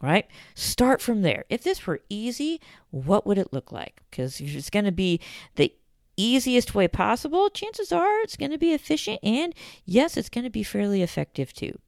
Right? 0.00 0.26
Start 0.54 1.00
from 1.00 1.22
there. 1.22 1.44
If 1.48 1.62
this 1.62 1.86
were 1.86 2.00
easy, 2.08 2.60
what 2.90 3.24
would 3.24 3.38
it 3.38 3.52
look 3.52 3.70
like? 3.70 4.02
Because 4.10 4.40
if 4.40 4.54
it's 4.54 4.68
going 4.68 4.84
to 4.84 4.92
be 4.92 5.20
the 5.54 5.72
easiest 6.16 6.74
way 6.74 6.88
possible, 6.88 7.48
chances 7.50 7.92
are 7.92 8.20
it's 8.20 8.36
going 8.36 8.50
to 8.50 8.58
be 8.58 8.72
efficient 8.72 9.20
and 9.22 9.54
yes, 9.84 10.16
it's 10.16 10.28
going 10.28 10.44
to 10.44 10.50
be 10.50 10.64
fairly 10.64 11.02
effective 11.02 11.52
too. 11.52 11.78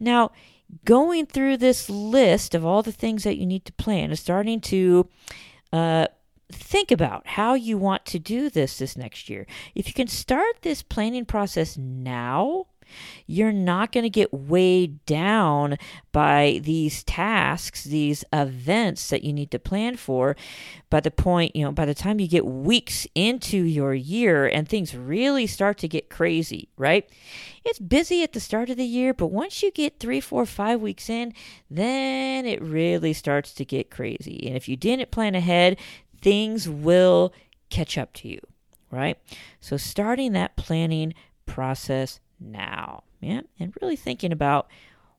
Now, 0.00 0.32
going 0.84 1.26
through 1.26 1.56
this 1.56 1.88
list 1.88 2.54
of 2.54 2.64
all 2.64 2.82
the 2.82 2.92
things 2.92 3.24
that 3.24 3.36
you 3.36 3.46
need 3.46 3.64
to 3.64 3.72
plan 3.72 4.10
is 4.10 4.20
starting 4.20 4.60
to 4.60 5.08
uh, 5.72 6.06
think 6.50 6.90
about 6.90 7.26
how 7.26 7.54
you 7.54 7.78
want 7.78 8.04
to 8.06 8.18
do 8.18 8.48
this 8.50 8.78
this 8.78 8.96
next 8.96 9.28
year. 9.28 9.46
If 9.74 9.86
you 9.88 9.94
can 9.94 10.08
start 10.08 10.62
this 10.62 10.82
planning 10.82 11.24
process 11.24 11.76
now, 11.76 12.66
you're 13.26 13.52
not 13.52 13.92
going 13.92 14.04
to 14.04 14.10
get 14.10 14.32
weighed 14.32 15.04
down 15.06 15.76
by 16.12 16.60
these 16.62 17.02
tasks, 17.04 17.84
these 17.84 18.24
events 18.32 19.08
that 19.10 19.24
you 19.24 19.32
need 19.32 19.50
to 19.50 19.58
plan 19.58 19.96
for. 19.96 20.36
By 20.90 21.00
the 21.00 21.10
point, 21.10 21.56
you 21.56 21.64
know, 21.64 21.72
by 21.72 21.86
the 21.86 21.94
time 21.94 22.20
you 22.20 22.28
get 22.28 22.46
weeks 22.46 23.06
into 23.14 23.58
your 23.58 23.94
year 23.94 24.46
and 24.46 24.68
things 24.68 24.94
really 24.94 25.46
start 25.46 25.78
to 25.78 25.88
get 25.88 26.10
crazy, 26.10 26.68
right? 26.76 27.08
It's 27.64 27.78
busy 27.78 28.22
at 28.22 28.32
the 28.32 28.40
start 28.40 28.70
of 28.70 28.76
the 28.76 28.84
year, 28.84 29.14
but 29.14 29.28
once 29.28 29.62
you 29.62 29.70
get 29.70 29.98
three, 29.98 30.20
four, 30.20 30.46
five 30.46 30.80
weeks 30.80 31.08
in, 31.08 31.32
then 31.70 32.46
it 32.46 32.62
really 32.62 33.12
starts 33.12 33.52
to 33.54 33.64
get 33.64 33.90
crazy. 33.90 34.46
And 34.46 34.56
if 34.56 34.68
you 34.68 34.76
didn't 34.76 35.10
plan 35.10 35.34
ahead, 35.34 35.78
things 36.20 36.68
will 36.68 37.32
catch 37.70 37.98
up 37.98 38.12
to 38.14 38.28
you, 38.28 38.40
right? 38.90 39.18
So, 39.60 39.76
starting 39.76 40.32
that 40.32 40.56
planning 40.56 41.14
process 41.46 42.20
now. 42.40 43.04
Yeah. 43.20 43.42
And 43.58 43.74
really 43.80 43.96
thinking 43.96 44.32
about 44.32 44.68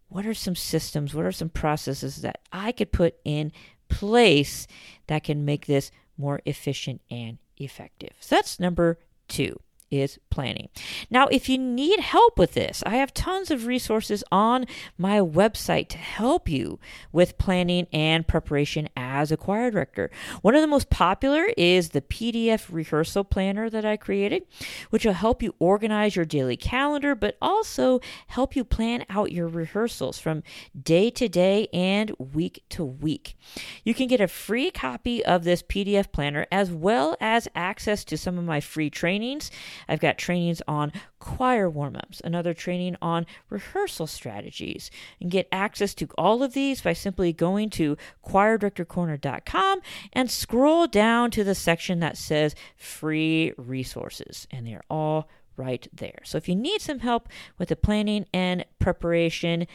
what 0.08 0.26
are 0.26 0.34
some 0.34 0.56
systems, 0.56 1.14
what 1.14 1.26
are 1.26 1.32
some 1.32 1.50
processes 1.50 2.22
that 2.22 2.40
I 2.52 2.72
could 2.72 2.92
put 2.92 3.16
in 3.26 3.52
place 3.90 4.68
that 5.08 5.24
can 5.24 5.46
make 5.46 5.66
this 5.66 5.92
more 6.18 6.42
efficient 6.46 7.02
and 7.10 7.38
effective. 7.58 8.14
So 8.20 8.36
that's 8.36 8.60
number 8.60 9.00
two 9.28 9.60
is 9.92 10.20
planning. 10.30 10.70
Now, 11.10 11.28
if 11.28 11.48
you 11.50 11.58
need 11.58 12.00
help 12.00 12.38
with 12.38 12.54
this, 12.54 12.84
I 12.86 12.96
have 12.96 13.14
tons 13.14 13.52
of 13.52 13.66
resources 13.66 14.24
on 14.32 14.66
my 14.98 15.20
website 15.20 15.88
to 15.90 15.98
help 15.98 16.50
you 16.50 16.80
with 17.12 17.38
planning 17.38 17.88
and 17.94 18.28
preparation 18.28 18.90
as 18.96 19.32
a 19.32 19.38
choir 19.38 19.72
director. 19.72 20.12
One 20.42 20.56
of 20.56 20.62
the 20.62 20.68
most 20.68 20.90
popular 20.90 21.46
is 21.58 21.90
the 21.90 22.02
PDF 22.02 22.68
rehearsal 22.70 23.24
planner 23.24 23.70
that 23.70 23.86
I 23.86 23.98
created, 23.98 24.44
which 24.90 25.06
will 25.06 25.14
help 25.14 25.42
you 25.42 25.56
organize 25.60 26.16
your 26.16 26.26
daily 26.26 26.58
calendar, 26.58 27.16
but 27.16 27.38
also 27.42 28.00
help 28.28 28.56
you 28.56 28.64
plan 28.64 29.06
out 29.10 29.32
your 29.32 29.48
rehearsals 29.48 30.20
from 30.20 30.44
day 30.82 31.10
to 31.12 31.28
day 31.28 31.68
and 31.74 32.12
week 32.20 32.64
to 32.70 32.84
week. 32.84 33.38
You 33.84 33.94
can 33.94 34.08
get 34.08 34.22
a 34.22 34.28
free 34.28 34.72
copy 34.72 35.24
of 35.24 35.44
this 35.44 35.62
PDF 35.64 36.12
planner 36.12 36.46
as 36.52 36.72
well 36.72 37.16
as 37.20 37.48
access 37.56 38.04
to 38.06 38.18
some 38.18 38.38
of 38.38 38.46
my 38.46 38.60
free 38.60 38.90
trainings. 38.90 39.52
I've 39.88 40.00
got 40.00 40.18
trainings 40.18 40.62
on 40.68 40.92
choir 41.20 41.70
warm 41.70 41.96
ups, 41.96 42.22
another 42.24 42.54
training 42.54 42.96
on 43.02 43.26
rehearsal 43.50 44.08
strategies. 44.08 44.92
and 45.20 45.32
get 45.32 45.48
access 45.52 45.94
to 45.96 46.08
all 46.18 46.44
of 46.44 46.54
these 46.54 46.82
by 46.82 46.94
simply 46.94 47.34
going 47.34 47.70
to 47.72 47.98
choirdirectorcorner.com 48.26 49.82
and 50.14 50.32
scroll 50.32 50.88
down 50.88 51.32
to 51.32 51.44
the 51.44 51.56
section 51.56 52.00
that 52.00 52.18
says 52.18 52.56
free 52.76 53.54
resources. 53.58 54.48
And 54.52 54.68
they're 54.68 54.84
all 54.90 55.30
right 55.58 55.88
there. 55.94 56.20
So 56.24 56.38
if 56.38 56.50
you 56.50 56.56
need 56.56 56.82
some 56.82 57.00
help 57.00 57.30
with 57.58 57.70
the 57.70 57.76
planning 57.76 58.26
and 58.34 58.66
preparation 58.80 59.68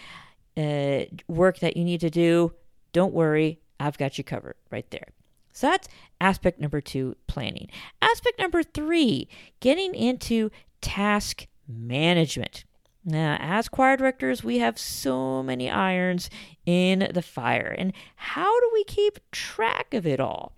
uh, 0.56 1.04
work 1.26 1.60
that 1.60 1.76
you 1.76 1.84
need 1.84 2.00
to 2.00 2.10
do, 2.10 2.52
don't 2.92 3.14
worry, 3.14 3.60
I've 3.78 3.98
got 3.98 4.18
you 4.18 4.24
covered 4.24 4.56
right 4.70 4.88
there. 4.90 5.08
So 5.52 5.68
that's 5.68 5.88
aspect 6.20 6.60
number 6.60 6.80
two 6.80 7.16
planning. 7.26 7.68
Aspect 8.02 8.38
number 8.38 8.62
three 8.62 9.28
getting 9.60 9.94
into 9.94 10.50
task 10.80 11.46
management. 11.68 12.64
Now, 13.04 13.38
as 13.40 13.68
choir 13.68 13.96
directors, 13.96 14.44
we 14.44 14.58
have 14.58 14.78
so 14.78 15.42
many 15.42 15.70
irons 15.70 16.28
in 16.66 17.10
the 17.14 17.22
fire. 17.22 17.74
And 17.78 17.92
how 18.16 18.60
do 18.60 18.70
we 18.74 18.84
keep 18.84 19.18
track 19.32 19.94
of 19.94 20.06
it 20.06 20.20
all? 20.20 20.54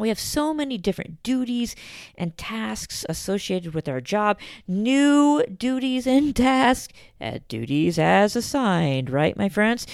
We 0.00 0.08
have 0.08 0.18
so 0.18 0.54
many 0.54 0.78
different 0.78 1.22
duties 1.22 1.76
and 2.16 2.36
tasks 2.36 3.04
associated 3.08 3.74
with 3.74 3.88
our 3.88 4.00
job. 4.00 4.38
New 4.66 5.44
duties 5.44 6.06
and 6.06 6.34
tasks, 6.36 6.92
uh, 7.20 7.40
duties 7.48 7.98
as 7.98 8.34
assigned, 8.34 9.10
right, 9.10 9.36
my 9.36 9.50
friends? 9.50 9.86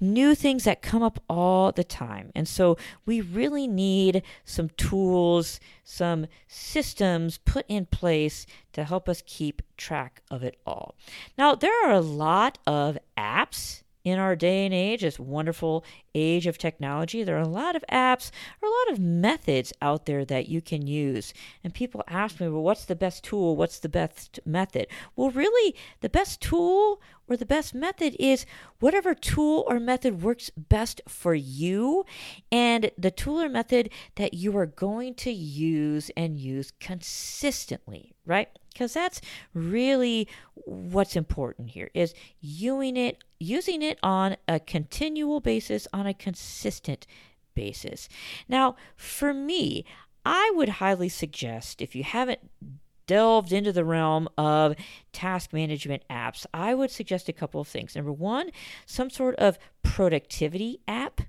New 0.00 0.34
things 0.34 0.64
that 0.64 0.82
come 0.82 1.02
up 1.02 1.22
all 1.28 1.72
the 1.72 1.84
time. 1.84 2.32
And 2.34 2.48
so 2.48 2.78
we 3.04 3.20
really 3.20 3.66
need 3.68 4.22
some 4.44 4.70
tools, 4.70 5.60
some 5.84 6.26
systems 6.48 7.38
put 7.38 7.66
in 7.68 7.86
place 7.86 8.46
to 8.72 8.84
help 8.84 9.08
us 9.08 9.22
keep 9.26 9.62
track 9.76 10.22
of 10.30 10.42
it 10.42 10.56
all. 10.66 10.94
Now, 11.36 11.54
there 11.54 11.86
are 11.86 11.92
a 11.92 12.00
lot 12.00 12.58
of 12.66 12.98
apps 13.16 13.83
in 14.04 14.18
our 14.18 14.36
day 14.36 14.66
and 14.66 14.74
age, 14.74 15.00
this 15.00 15.18
wonderful 15.18 15.84
age 16.14 16.46
of 16.46 16.58
technology, 16.58 17.24
there 17.24 17.36
are 17.36 17.40
a 17.40 17.48
lot 17.48 17.74
of 17.74 17.84
apps 17.90 18.30
or 18.60 18.68
a 18.68 18.72
lot 18.72 18.92
of 18.92 18.98
methods 18.98 19.72
out 19.80 20.04
there 20.04 20.24
that 20.26 20.46
you 20.46 20.60
can 20.60 20.86
use. 20.86 21.32
And 21.64 21.72
people 21.72 22.04
ask 22.06 22.38
me, 22.38 22.48
well, 22.48 22.62
what's 22.62 22.84
the 22.84 22.94
best 22.94 23.24
tool? 23.24 23.56
What's 23.56 23.78
the 23.78 23.88
best 23.88 24.38
method? 24.44 24.86
Well, 25.16 25.30
really, 25.30 25.74
the 26.00 26.10
best 26.10 26.42
tool 26.42 27.00
or 27.26 27.36
the 27.36 27.46
best 27.46 27.74
method 27.74 28.14
is 28.20 28.44
whatever 28.78 29.14
tool 29.14 29.64
or 29.66 29.80
method 29.80 30.22
works 30.22 30.50
best 30.50 31.00
for 31.08 31.34
you 31.34 32.04
and 32.52 32.90
the 32.98 33.10
tool 33.10 33.40
or 33.40 33.48
method 33.48 33.88
that 34.16 34.34
you 34.34 34.54
are 34.58 34.66
going 34.66 35.14
to 35.14 35.30
use 35.30 36.10
and 36.16 36.38
use 36.38 36.72
consistently, 36.78 38.12
right? 38.26 38.50
Because 38.74 38.92
that's 38.92 39.22
really 39.54 40.28
what's 40.54 41.16
important 41.16 41.70
here 41.70 41.90
is 41.94 42.12
using 42.40 42.96
it 42.96 43.22
using 43.38 43.82
it 43.82 43.98
on 44.02 44.36
a 44.48 44.58
continual 44.58 45.40
basis 45.40 45.86
on 45.92 46.06
a 46.06 46.12
consistent 46.14 47.06
basis. 47.54 48.08
Now, 48.48 48.76
for 48.96 49.32
me, 49.32 49.84
I 50.26 50.52
would 50.54 50.68
highly 50.68 51.08
suggest 51.08 51.80
if 51.80 51.94
you 51.94 52.02
haven't 52.02 52.40
delved 53.06 53.52
into 53.52 53.72
the 53.72 53.84
realm 53.84 54.28
of 54.36 54.74
task 55.12 55.52
management 55.52 56.02
apps, 56.10 56.46
I 56.52 56.74
would 56.74 56.90
suggest 56.90 57.28
a 57.28 57.32
couple 57.32 57.60
of 57.60 57.68
things. 57.68 57.94
Number 57.94 58.12
one, 58.12 58.50
some 58.86 59.10
sort 59.10 59.36
of 59.36 59.58
productivity 59.82 60.80
app, 60.88 61.20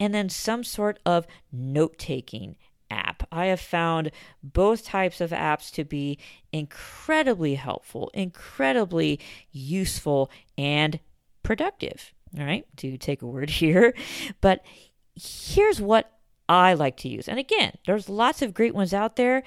and 0.00 0.14
then 0.14 0.28
some 0.28 0.64
sort 0.64 0.98
of 1.06 1.26
note 1.52 1.98
taking 1.98 2.56
app. 2.94 3.26
I 3.30 3.46
have 3.46 3.60
found 3.60 4.10
both 4.42 4.84
types 4.84 5.20
of 5.20 5.30
apps 5.30 5.70
to 5.72 5.84
be 5.84 6.18
incredibly 6.52 7.56
helpful, 7.56 8.10
incredibly 8.14 9.20
useful, 9.52 10.30
and 10.56 11.00
productive. 11.42 12.12
All 12.38 12.44
right, 12.44 12.64
to 12.78 12.96
take 12.96 13.22
a 13.22 13.26
word 13.26 13.50
here. 13.60 13.94
But 14.40 14.64
here's 15.14 15.80
what 15.80 16.10
I 16.48 16.74
like 16.74 16.96
to 16.98 17.08
use. 17.08 17.28
And 17.28 17.38
again, 17.38 17.72
there's 17.86 18.08
lots 18.08 18.42
of 18.42 18.54
great 18.54 18.74
ones 18.74 18.92
out 18.94 19.16
there 19.16 19.42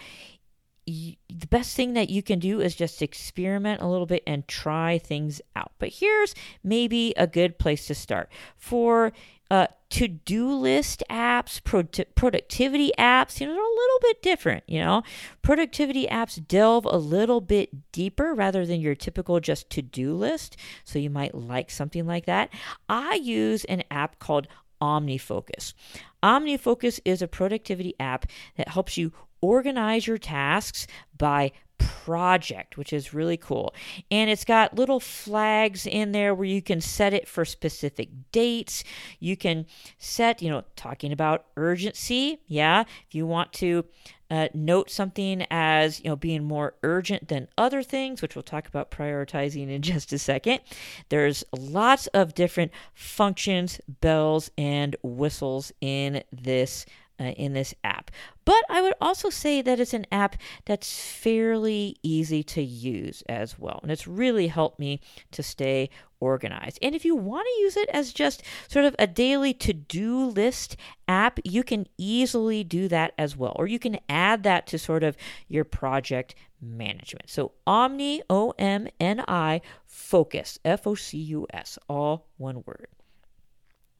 the 0.87 1.47
best 1.49 1.75
thing 1.75 1.93
that 1.93 2.09
you 2.09 2.23
can 2.23 2.39
do 2.39 2.61
is 2.61 2.73
just 2.73 3.01
experiment 3.01 3.81
a 3.81 3.87
little 3.87 4.05
bit 4.05 4.23
and 4.25 4.47
try 4.47 4.97
things 4.97 5.41
out. 5.55 5.73
But 5.79 5.89
here's 5.89 6.33
maybe 6.63 7.13
a 7.17 7.27
good 7.27 7.59
place 7.59 7.87
to 7.87 7.95
start. 7.95 8.29
For 8.55 9.11
uh, 9.51 9.67
to 9.89 10.07
do 10.07 10.49
list 10.49 11.03
apps, 11.09 11.61
pro- 11.61 11.83
productivity 12.15 12.91
apps, 12.97 13.39
you 13.39 13.47
know, 13.47 13.53
they're 13.53 13.61
a 13.61 13.65
little 13.65 13.99
bit 14.01 14.21
different. 14.21 14.63
You 14.67 14.79
know, 14.79 15.03
productivity 15.41 16.07
apps 16.07 16.45
delve 16.45 16.85
a 16.85 16.97
little 16.97 17.41
bit 17.41 17.91
deeper 17.91 18.33
rather 18.33 18.65
than 18.65 18.79
your 18.79 18.95
typical 18.95 19.41
just 19.41 19.69
to 19.71 19.81
do 19.81 20.13
list. 20.13 20.55
So 20.85 20.99
you 20.99 21.09
might 21.09 21.35
like 21.35 21.69
something 21.69 22.07
like 22.07 22.25
that. 22.27 22.49
I 22.87 23.15
use 23.15 23.65
an 23.65 23.83
app 23.91 24.19
called 24.19 24.47
OmniFocus. 24.81 25.73
OmniFocus 26.23 26.99
is 27.05 27.21
a 27.21 27.27
productivity 27.27 27.95
app 27.99 28.25
that 28.57 28.69
helps 28.69 28.97
you 28.97 29.11
organize 29.41 30.07
your 30.07 30.17
tasks 30.17 30.87
by 31.17 31.51
project, 31.77 32.77
which 32.77 32.93
is 32.93 33.13
really 33.13 33.37
cool. 33.37 33.73
And 34.09 34.29
it's 34.29 34.45
got 34.45 34.75
little 34.75 34.99
flags 34.99 35.85
in 35.85 36.11
there 36.11 36.33
where 36.33 36.47
you 36.47 36.61
can 36.61 36.81
set 36.81 37.13
it 37.13 37.27
for 37.27 37.45
specific 37.45 38.09
dates. 38.31 38.83
You 39.19 39.37
can 39.37 39.65
set, 39.97 40.41
you 40.41 40.49
know, 40.49 40.63
talking 40.75 41.11
about 41.11 41.45
urgency. 41.55 42.39
Yeah. 42.47 42.81
If 43.07 43.13
you 43.13 43.27
want 43.27 43.53
to 43.53 43.85
uh, 44.29 44.47
note 44.53 44.89
something 44.89 45.45
as, 45.49 45.99
you 45.99 46.09
know, 46.09 46.15
being 46.15 46.43
more 46.43 46.75
urgent 46.83 47.27
than 47.27 47.47
other 47.57 47.83
things, 47.83 48.21
which 48.21 48.35
we'll 48.35 48.43
talk 48.43 48.67
about 48.67 48.91
prioritizing 48.91 49.69
in 49.69 49.81
just 49.93 50.11
a 50.13 50.19
second. 50.19 50.59
There's 51.09 51.43
lots 51.57 52.07
of 52.07 52.33
different 52.33 52.71
functions, 52.93 53.79
bells, 53.87 54.51
and 54.57 54.95
whistles 55.03 55.71
in 55.81 56.23
this 56.31 56.85
uh, 57.19 57.23
in 57.23 57.53
this 57.53 57.73
app. 57.83 58.11
But 58.45 58.63
I 58.69 58.81
would 58.81 58.93
also 59.01 59.29
say 59.29 59.61
that 59.61 59.79
it's 59.79 59.93
an 59.93 60.05
app 60.11 60.37
that's 60.65 61.01
fairly 61.01 61.97
easy 62.03 62.43
to 62.43 62.61
use 62.61 63.23
as 63.27 63.59
well. 63.59 63.79
And 63.83 63.91
it's 63.91 64.07
really 64.07 64.47
helped 64.47 64.79
me 64.79 65.01
to 65.31 65.43
stay 65.43 65.89
organized. 66.19 66.79
And 66.81 66.95
if 66.95 67.05
you 67.05 67.15
want 67.15 67.45
to 67.45 67.61
use 67.61 67.77
it 67.77 67.89
as 67.89 68.13
just 68.13 68.43
sort 68.67 68.85
of 68.85 68.95
a 68.97 69.07
daily 69.07 69.53
to 69.55 69.73
do 69.73 70.25
list 70.25 70.77
app, 71.07 71.39
you 71.43 71.63
can 71.63 71.87
easily 71.97 72.63
do 72.63 72.87
that 72.87 73.13
as 73.17 73.35
well. 73.35 73.53
Or 73.55 73.67
you 73.67 73.79
can 73.79 73.99
add 74.09 74.43
that 74.43 74.65
to 74.67 74.79
sort 74.79 75.03
of 75.03 75.17
your 75.47 75.63
project 75.63 76.35
management. 76.61 77.29
So 77.29 77.51
Omni, 77.67 78.23
O 78.29 78.53
M 78.57 78.87
N 78.99 79.23
I, 79.27 79.61
Focus, 79.85 80.57
F 80.65 80.87
O 80.87 80.95
C 80.95 81.17
U 81.17 81.47
S, 81.53 81.77
all 81.87 82.27
one 82.37 82.63
word. 82.65 82.87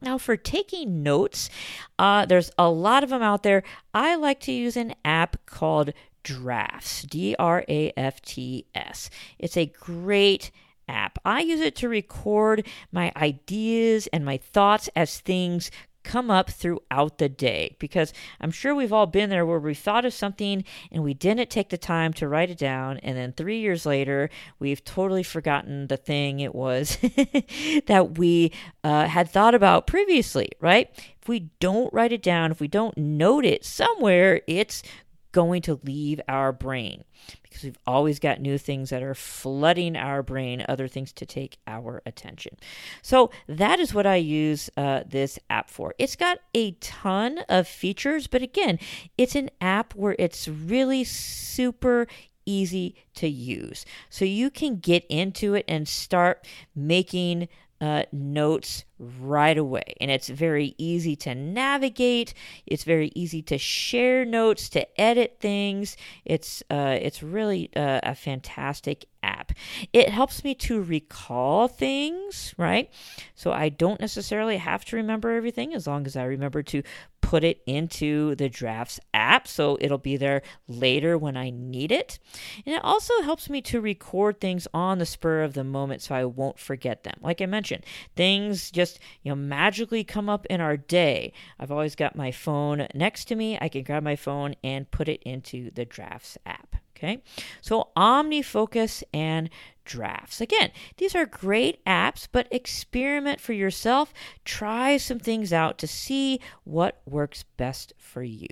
Now, 0.00 0.18
for 0.18 0.36
taking 0.36 1.02
notes, 1.02 1.50
uh, 1.98 2.24
there's 2.26 2.50
a 2.56 2.70
lot 2.70 3.02
of 3.02 3.10
them 3.10 3.22
out 3.22 3.42
there. 3.42 3.62
I 3.92 4.14
like 4.14 4.40
to 4.40 4.52
use 4.52 4.76
an 4.76 4.94
app 5.04 5.44
called 5.46 5.92
Drafts, 6.22 7.02
D 7.02 7.34
R 7.38 7.64
A 7.68 7.92
F 7.96 8.20
T 8.22 8.66
S. 8.74 9.10
It's 9.38 9.56
a 9.56 9.66
great 9.66 10.50
app. 10.88 11.18
I 11.24 11.40
use 11.40 11.60
it 11.60 11.76
to 11.76 11.88
record 11.88 12.66
my 12.92 13.12
ideas 13.16 14.08
and 14.12 14.24
my 14.24 14.38
thoughts 14.38 14.88
as 14.96 15.20
things 15.20 15.70
come 16.08 16.30
up 16.30 16.50
throughout 16.50 17.18
the 17.18 17.28
day 17.28 17.76
because 17.78 18.14
I'm 18.40 18.50
sure 18.50 18.74
we've 18.74 18.92
all 18.92 19.06
been 19.06 19.28
there 19.28 19.44
where 19.44 19.58
we 19.58 19.74
thought 19.74 20.06
of 20.06 20.14
something 20.14 20.64
and 20.90 21.04
we 21.04 21.12
didn't 21.12 21.50
take 21.50 21.68
the 21.68 21.78
time 21.78 22.14
to 22.14 22.26
write 22.26 22.50
it 22.50 22.58
down. 22.58 22.96
And 22.98 23.16
then 23.16 23.32
three 23.32 23.60
years 23.60 23.84
later, 23.84 24.30
we've 24.58 24.82
totally 24.82 25.22
forgotten 25.22 25.86
the 25.86 25.98
thing 25.98 26.40
it 26.40 26.54
was 26.54 26.96
that 27.86 28.18
we 28.18 28.52
uh, 28.82 29.06
had 29.06 29.28
thought 29.28 29.54
about 29.54 29.86
previously, 29.86 30.48
right? 30.60 30.88
If 31.20 31.28
we 31.28 31.50
don't 31.60 31.92
write 31.92 32.12
it 32.12 32.22
down, 32.22 32.50
if 32.50 32.60
we 32.60 32.68
don't 32.68 32.96
note 32.96 33.44
it 33.44 33.64
somewhere, 33.64 34.40
it's 34.46 34.82
going 35.30 35.60
to 35.62 35.78
leave 35.84 36.20
our 36.26 36.52
brain 36.52 37.04
because 37.48 37.64
we've 37.64 37.78
always 37.86 38.18
got 38.18 38.40
new 38.40 38.58
things 38.58 38.90
that 38.90 39.02
are 39.02 39.14
flooding 39.14 39.96
our 39.96 40.22
brain, 40.22 40.64
other 40.68 40.88
things 40.88 41.12
to 41.14 41.26
take 41.26 41.58
our 41.66 42.02
attention. 42.06 42.56
So 43.02 43.30
that 43.46 43.80
is 43.80 43.94
what 43.94 44.06
I 44.06 44.16
use 44.16 44.70
uh, 44.76 45.02
this 45.06 45.38
app 45.50 45.70
for. 45.70 45.94
It's 45.98 46.16
got 46.16 46.38
a 46.54 46.72
ton 46.72 47.38
of 47.48 47.66
features, 47.66 48.26
but 48.26 48.42
again, 48.42 48.78
it's 49.16 49.34
an 49.34 49.50
app 49.60 49.94
where 49.94 50.16
it's 50.18 50.48
really 50.48 51.04
super 51.04 52.06
easy 52.46 52.94
to 53.14 53.28
use. 53.28 53.84
So 54.08 54.24
you 54.24 54.50
can 54.50 54.78
get 54.78 55.04
into 55.08 55.54
it 55.54 55.64
and 55.68 55.86
start 55.86 56.46
making 56.74 57.48
uh, 57.80 58.02
notes 58.12 58.84
right 58.98 59.56
away. 59.56 59.94
And 60.00 60.10
it's 60.10 60.28
very 60.28 60.74
easy 60.78 61.14
to 61.16 61.34
navigate. 61.34 62.34
It's 62.66 62.84
very 62.84 63.12
easy 63.14 63.42
to 63.42 63.58
share 63.58 64.24
notes, 64.24 64.68
to 64.70 65.00
edit 65.00 65.36
things. 65.40 65.96
It's 66.24 66.62
uh, 66.70 66.98
it's 67.00 67.22
really 67.22 67.70
uh, 67.76 68.00
a 68.02 68.14
fantastic 68.14 69.06
app. 69.22 69.52
It 69.92 70.08
helps 70.08 70.42
me 70.44 70.54
to 70.56 70.82
recall 70.82 71.68
things, 71.68 72.54
right? 72.56 72.90
So 73.34 73.52
I 73.52 73.68
don't 73.68 74.00
necessarily 74.00 74.56
have 74.56 74.84
to 74.86 74.96
remember 74.96 75.30
everything 75.30 75.74
as 75.74 75.86
long 75.86 76.06
as 76.06 76.16
I 76.16 76.24
remember 76.24 76.62
to 76.64 76.82
put 77.28 77.44
it 77.44 77.60
into 77.66 78.34
the 78.36 78.48
drafts 78.48 78.98
app 79.12 79.46
so 79.46 79.76
it'll 79.82 79.98
be 79.98 80.16
there 80.16 80.40
later 80.66 81.18
when 81.18 81.36
I 81.36 81.50
need 81.50 81.92
it. 81.92 82.18
And 82.64 82.74
it 82.74 82.82
also 82.82 83.12
helps 83.20 83.50
me 83.50 83.60
to 83.60 83.82
record 83.82 84.40
things 84.40 84.66
on 84.72 84.96
the 84.96 85.04
spur 85.04 85.42
of 85.42 85.52
the 85.52 85.62
moment 85.62 86.00
so 86.00 86.14
I 86.14 86.24
won't 86.24 86.58
forget 86.58 87.04
them. 87.04 87.18
Like 87.20 87.42
I 87.42 87.46
mentioned, 87.46 87.84
things 88.16 88.70
just, 88.70 88.98
you 89.22 89.30
know, 89.30 89.36
magically 89.36 90.04
come 90.04 90.30
up 90.30 90.46
in 90.46 90.62
our 90.62 90.78
day. 90.78 91.34
I've 91.60 91.70
always 91.70 91.94
got 91.94 92.16
my 92.16 92.30
phone 92.30 92.86
next 92.94 93.26
to 93.26 93.34
me. 93.36 93.58
I 93.60 93.68
can 93.68 93.82
grab 93.82 94.02
my 94.02 94.16
phone 94.16 94.54
and 94.64 94.90
put 94.90 95.06
it 95.06 95.22
into 95.24 95.70
the 95.70 95.84
drafts 95.84 96.38
app. 96.46 96.76
Okay, 96.96 97.22
so 97.60 97.90
OmniFocus 97.96 99.04
and 99.14 99.50
Drafts. 99.88 100.42
Again, 100.42 100.70
these 100.98 101.14
are 101.14 101.24
great 101.24 101.82
apps, 101.86 102.28
but 102.30 102.46
experiment 102.50 103.40
for 103.40 103.54
yourself. 103.54 104.12
Try 104.44 104.98
some 104.98 105.18
things 105.18 105.50
out 105.50 105.78
to 105.78 105.86
see 105.86 106.40
what 106.64 107.00
works 107.06 107.44
best 107.56 107.94
for 107.96 108.22
you. 108.22 108.48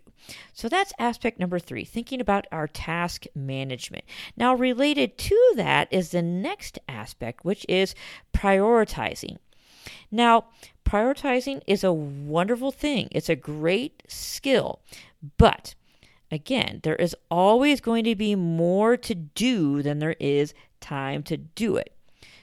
So 0.54 0.70
that's 0.70 0.94
aspect 0.98 1.38
number 1.38 1.58
three, 1.58 1.84
thinking 1.84 2.22
about 2.22 2.46
our 2.50 2.66
task 2.66 3.26
management. 3.34 4.04
Now, 4.34 4.54
related 4.54 5.18
to 5.18 5.52
that 5.56 5.88
is 5.90 6.10
the 6.10 6.22
next 6.22 6.78
aspect, 6.88 7.44
which 7.44 7.66
is 7.68 7.94
prioritizing. 8.32 9.36
Now, 10.10 10.46
prioritizing 10.86 11.60
is 11.66 11.84
a 11.84 11.92
wonderful 11.92 12.72
thing, 12.72 13.08
it's 13.10 13.28
a 13.28 13.36
great 13.36 14.02
skill. 14.08 14.80
But 15.36 15.74
again, 16.30 16.80
there 16.82 16.96
is 16.96 17.14
always 17.30 17.82
going 17.82 18.04
to 18.04 18.14
be 18.14 18.34
more 18.34 18.96
to 18.96 19.14
do 19.14 19.82
than 19.82 19.98
there 19.98 20.16
is 20.18 20.54
time 20.80 21.22
to 21.24 21.36
do 21.36 21.76
it. 21.76 21.92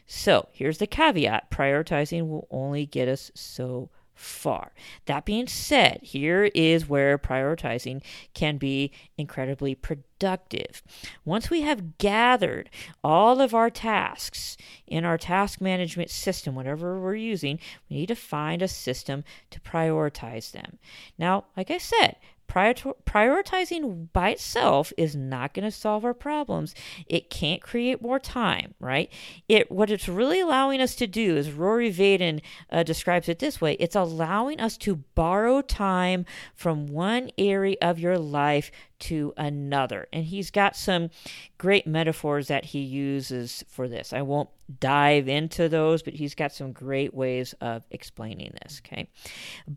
So 0.05 0.49
here's 0.51 0.77
the 0.77 0.87
caveat 0.87 1.49
prioritizing 1.49 2.27
will 2.27 2.47
only 2.51 2.85
get 2.85 3.07
us 3.07 3.31
so 3.33 3.89
far. 4.15 4.71
That 5.05 5.25
being 5.25 5.47
said, 5.47 5.99
here 6.01 6.49
is 6.53 6.87
where 6.87 7.17
prioritizing 7.17 8.01
can 8.33 8.57
be 8.57 8.91
incredibly 9.17 9.75
productive. 9.75 10.83
Once 11.25 11.49
we 11.49 11.61
have 11.61 11.97
gathered 11.97 12.69
all 13.03 13.41
of 13.41 13.53
our 13.53 13.69
tasks 13.69 14.55
in 14.87 15.03
our 15.03 15.17
task 15.17 15.59
management 15.59 16.09
system, 16.09 16.55
whatever 16.55 16.99
we're 16.99 17.15
using, 17.15 17.59
we 17.89 17.97
need 17.97 18.07
to 18.07 18.15
find 18.15 18.61
a 18.61 18.67
system 18.67 19.23
to 19.49 19.59
prioritize 19.59 20.51
them. 20.51 20.77
Now, 21.17 21.45
like 21.57 21.71
I 21.71 21.77
said, 21.77 22.15
prioritizing 22.47 24.07
by 24.13 24.29
itself 24.29 24.93
is 24.97 25.15
not 25.15 25.53
going 25.53 25.63
to 25.63 25.71
solve 25.71 26.05
our 26.05 26.13
problems. 26.13 26.75
It 27.07 27.29
can't 27.29 27.61
create 27.61 28.01
more 28.01 28.19
time, 28.19 28.75
right? 28.79 29.11
It 29.47 29.71
what 29.71 29.89
it's 29.89 30.07
really 30.07 30.39
allowing 30.39 30.81
us 30.81 30.95
to 30.95 31.07
do, 31.07 31.35
is 31.35 31.51
Rory 31.51 31.91
Vaden 31.91 32.41
uh, 32.69 32.83
describes 32.83 33.27
it 33.27 33.39
this 33.39 33.59
way, 33.59 33.73
it's 33.73 33.95
allowing 33.95 34.59
us 34.59 34.77
to 34.77 34.97
borrow 35.15 35.61
time 35.61 36.25
from 36.53 36.87
one 36.87 37.31
area 37.37 37.77
of 37.81 37.99
your 37.99 38.17
life 38.17 38.71
to 38.99 39.33
another. 39.35 40.07
And 40.13 40.25
he's 40.25 40.51
got 40.51 40.75
some 40.75 41.09
great 41.57 41.85
metaphors 41.85 42.47
that 42.47 42.65
he 42.65 42.79
uses 42.79 43.63
for 43.67 43.87
this. 43.87 44.13
I 44.13 44.21
won't 44.21 44.49
dive 44.79 45.27
into 45.27 45.69
those, 45.69 46.03
but 46.03 46.13
he's 46.13 46.35
got 46.35 46.51
some 46.51 46.71
great 46.71 47.13
ways 47.13 47.53
of 47.61 47.83
explaining 47.91 48.53
this, 48.63 48.81
okay? 48.85 49.07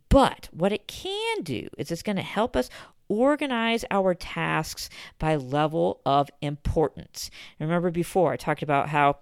But 0.09 0.49
what 0.53 0.73
it 0.73 0.87
can 0.87 1.43
do 1.43 1.69
is 1.79 1.91
it's 1.91 2.03
going 2.03 2.17
to 2.17 2.23
help 2.23 2.57
us 2.57 2.71
organize 3.09 3.85
our 3.91 4.15
tasks 4.15 4.91
by 5.19 5.37
level 5.37 6.01
of 6.05 6.29
importance. 6.41 7.31
Remember 7.61 7.91
before 7.91 8.33
I 8.33 8.37
talked 8.37 8.63
about 8.63 8.89
how 8.89 9.19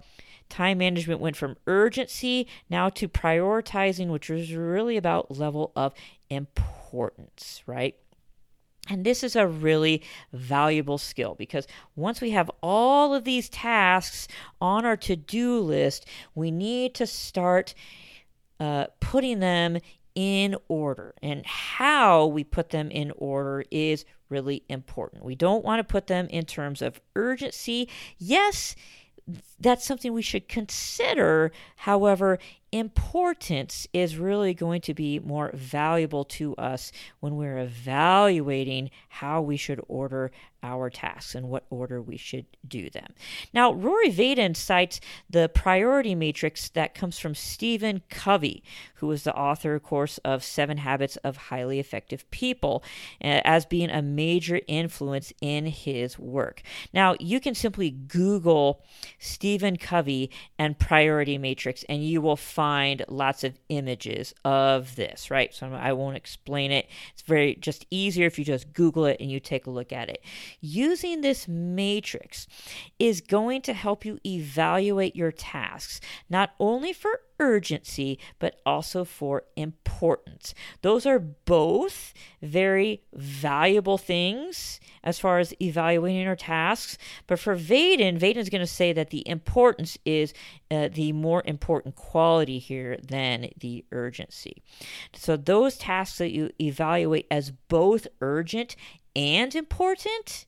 time 0.49 0.79
management 0.79 1.21
went 1.21 1.37
from 1.37 1.57
urgency 1.67 2.47
now 2.71 2.89
to 2.91 3.09
prioritizing, 3.09 4.09
which 4.09 4.29
was 4.29 4.55
really 4.55 4.97
about 4.97 5.37
level 5.37 5.73
of 5.75 5.95
importance, 6.31 7.63
right? 7.67 7.97
And 8.88 9.05
this 9.05 9.23
is 9.23 9.35
a 9.35 9.47
really 9.47 10.03
valuable 10.33 10.99
skill 10.99 11.35
because 11.35 11.66
once 11.97 12.20
we 12.20 12.31
have 12.31 12.51
all 12.62 13.14
of 13.14 13.25
these 13.25 13.49
tasks 13.49 14.29
on 14.61 14.85
our 14.85 14.97
to 14.99 15.16
do 15.16 15.59
list, 15.59 16.07
we 16.35 16.51
need 16.51 16.94
to 16.97 17.07
start 17.07 17.75
uh, 18.61 18.87
putting 19.01 19.40
them 19.40 19.79
in 20.14 20.57
order. 20.68 21.14
And 21.23 21.44
how 21.47 22.27
we 22.27 22.44
put 22.44 22.70
them 22.70 22.90
in 22.90 23.12
order 23.16 23.64
is 23.70 24.05
really 24.29 24.62
important. 24.68 25.25
We 25.25 25.35
don't 25.35 25.64
want 25.64 25.81
to 25.81 25.85
put 25.85 26.07
them 26.07 26.27
in 26.29 26.44
terms 26.44 26.83
of 26.83 27.01
urgency. 27.16 27.88
Yes, 28.18 28.77
that's 29.59 29.87
something 29.87 30.12
we 30.12 30.23
should 30.23 30.49
consider. 30.49 31.51
However, 31.77 32.38
importance 32.75 33.87
is 33.93 34.19
really 34.19 34.53
going 34.53 34.81
to 34.81 34.95
be 34.95 35.21
more 35.21 35.53
valuable 35.55 36.25
to 36.25 36.57
us 36.57 36.91
when 37.21 37.37
we're 37.37 37.59
evaluating 37.59 38.91
how 39.09 39.41
we 39.41 39.57
should 39.57 39.81
order 39.87 40.33
our 40.65 40.89
tasks 40.89 41.35
and 41.35 41.51
what 41.51 41.67
order 41.69 42.01
we 42.01 42.17
should 42.17 42.47
do 42.67 42.89
them. 42.89 43.13
Now, 43.53 43.73
Rory 43.73 44.11
Vaden 44.11 44.57
cites 44.57 44.99
the 45.29 45.49
priority 45.49 46.15
matrix 46.15 46.71
that 46.71 46.95
comes 46.95 47.19
from 47.19 47.35
Stephen 47.35 48.03
Covey, 48.09 48.65
who 48.97 49.11
is 49.11 49.25
the 49.25 49.37
author, 49.37 49.75
of 49.75 49.83
course, 49.83 50.17
of 50.19 50.43
Seven 50.43 50.79
Habits 50.79 51.17
of 51.17 51.37
Highly 51.37 51.79
Effective 51.79 52.29
People, 52.31 52.83
uh, 53.23 53.43
as 53.45 53.67
being 53.67 53.91
a 53.91 54.01
major 54.01 54.61
influence 54.67 55.35
in 55.43 55.67
his 55.67 56.19
work. 56.19 56.63
Now, 56.95 57.15
you 57.21 57.41
can 57.41 57.55
simply 57.55 57.91
Google 57.91 58.83
Stephen 59.19 59.77
Covey 59.77 60.31
and 60.59 60.79
priority 60.79 61.37
matrix, 61.37 61.85
and 61.91 62.03
you 62.03 62.23
will 62.23 62.37
find 62.37 62.63
lots 63.09 63.44
of 63.44 63.59
images 63.68 64.35
of 64.44 64.96
this, 64.96 65.31
right? 65.31 65.53
So 65.55 65.72
I 65.72 65.92
won't 65.92 66.16
explain 66.16 66.70
it. 66.70 66.88
It's 67.12 67.22
very 67.22 67.57
just 67.57 67.87
easier 67.90 68.27
if 68.27 68.38
you 68.38 68.44
just 68.44 68.72
Google 68.72 69.07
it 69.07 69.18
and 69.20 69.31
you 69.31 69.40
take 69.40 69.66
a 69.66 69.70
look 69.70 69.92
at 69.92 70.09
it. 70.09 70.22
Using 70.61 71.20
this 71.20 71.46
matrix 71.48 72.46
is 72.98 73.20
going 73.20 73.62
to 73.62 73.72
help 73.72 74.05
you 74.05 74.18
evaluate 74.24 75.16
your 75.16 75.33
tasks, 75.33 76.00
not 76.29 76.50
only 76.59 76.92
for 76.92 77.20
urgency, 77.38 78.18
but 78.38 78.61
also 78.64 79.05
for 79.05 79.44
importance. 79.57 80.55
Those 80.83 81.07
are 81.07 81.18
both 81.18 82.14
very 82.42 83.03
valuable 83.12 83.99
things 83.99 84.81
as 85.03 85.18
far 85.18 85.38
as 85.38 85.55
evaluating 85.61 86.27
our 86.27 86.37
tasks. 86.37 86.99
But 87.27 87.38
for 87.38 87.57
Vaden, 87.57 88.18
Vaden 88.18 88.37
is 88.37 88.51
going 88.51 88.61
to 88.61 88.66
say 88.66 88.92
that 88.92 89.11
the 89.11 89.27
importance 89.29 89.99
is 90.05 90.33
uh, 90.70 90.88
the 90.92 91.12
more 91.12 91.42
important 91.44 91.97
quality 91.97 92.59
here 92.59 92.99
than 93.03 93.51
the 93.59 93.85
urgency. 93.92 94.62
So 95.12 95.37
those 95.37 95.77
tasks 95.77 96.18
that 96.18 96.31
you 96.31 96.51
evaluate 96.61 97.27
as 97.31 97.51
both 97.51 98.07
urgent 98.20 98.77
and 99.16 99.55
important 99.55 100.47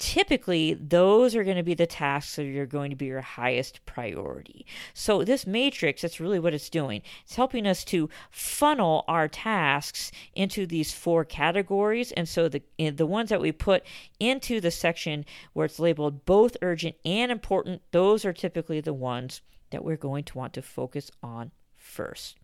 typically 0.00 0.72
those 0.72 1.36
are 1.36 1.44
going 1.44 1.58
to 1.58 1.62
be 1.62 1.74
the 1.74 1.86
tasks 1.86 2.36
that 2.36 2.46
are 2.46 2.66
going 2.66 2.90
to 2.90 2.96
be 2.96 3.06
your 3.06 3.20
highest 3.20 3.84
priority. 3.84 4.64
So 4.94 5.22
this 5.22 5.46
matrix, 5.46 6.02
that's 6.02 6.18
really 6.18 6.40
what 6.40 6.54
it's 6.54 6.70
doing. 6.70 7.02
It's 7.22 7.36
helping 7.36 7.66
us 7.66 7.84
to 7.84 8.08
funnel 8.30 9.04
our 9.06 9.28
tasks 9.28 10.10
into 10.34 10.66
these 10.66 10.92
four 10.92 11.24
categories. 11.24 12.12
And 12.12 12.28
so 12.28 12.48
the 12.48 12.62
eh, 12.78 12.90
the 12.90 13.06
ones 13.06 13.28
that 13.28 13.42
we 13.42 13.52
put 13.52 13.84
into 14.18 14.60
the 14.60 14.70
section 14.70 15.26
where 15.52 15.66
it's 15.66 15.78
labeled 15.78 16.24
both 16.24 16.56
urgent 16.62 16.96
and 17.04 17.30
important, 17.30 17.82
those 17.92 18.24
are 18.24 18.32
typically 18.32 18.80
the 18.80 18.94
ones 18.94 19.42
that 19.70 19.84
we're 19.84 19.96
going 19.96 20.24
to 20.24 20.38
want 20.38 20.54
to 20.54 20.62
focus 20.62 21.10
on 21.22 21.52
first. 21.90 22.38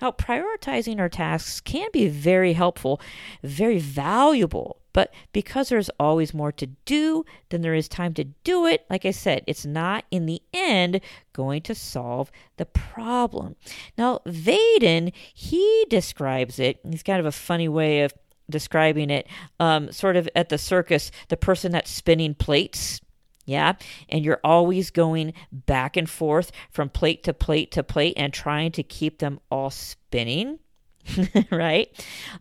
Now, 0.00 0.10
prioritizing 0.10 0.98
our 0.98 1.08
tasks 1.08 1.60
can 1.60 1.88
be 1.92 2.08
very 2.08 2.54
helpful, 2.54 3.00
very 3.42 3.78
valuable, 3.78 4.78
but 4.92 5.12
because 5.32 5.68
there's 5.68 5.90
always 6.00 6.34
more 6.34 6.52
to 6.52 6.66
do 6.84 7.24
than 7.50 7.60
there 7.60 7.74
is 7.74 7.88
time 7.88 8.14
to 8.14 8.24
do 8.24 8.66
it, 8.66 8.84
like 8.90 9.04
I 9.04 9.10
said, 9.12 9.44
it's 9.46 9.66
not 9.66 10.04
in 10.10 10.26
the 10.26 10.42
end 10.52 11.00
going 11.32 11.62
to 11.62 11.74
solve 11.74 12.32
the 12.56 12.66
problem. 12.66 13.54
Now, 13.96 14.20
Vaden, 14.26 15.12
he 15.32 15.86
describes 15.88 16.58
it, 16.58 16.80
he's 16.88 17.02
kind 17.02 17.20
of 17.20 17.26
a 17.26 17.32
funny 17.32 17.68
way 17.68 18.02
of 18.02 18.12
describing 18.50 19.10
it, 19.10 19.28
um, 19.60 19.92
sort 19.92 20.16
of 20.16 20.28
at 20.34 20.48
the 20.48 20.58
circus, 20.58 21.10
the 21.28 21.36
person 21.36 21.70
that's 21.70 21.90
spinning 21.90 22.34
plates 22.34 23.00
yeah. 23.48 23.76
And 24.10 24.26
you're 24.26 24.40
always 24.44 24.90
going 24.90 25.32
back 25.50 25.96
and 25.96 26.08
forth 26.08 26.52
from 26.70 26.90
plate 26.90 27.24
to 27.24 27.32
plate 27.32 27.72
to 27.72 27.82
plate 27.82 28.12
and 28.18 28.30
trying 28.30 28.72
to 28.72 28.82
keep 28.82 29.18
them 29.18 29.40
all 29.50 29.70
spinning. 29.70 30.58
right? 31.50 31.88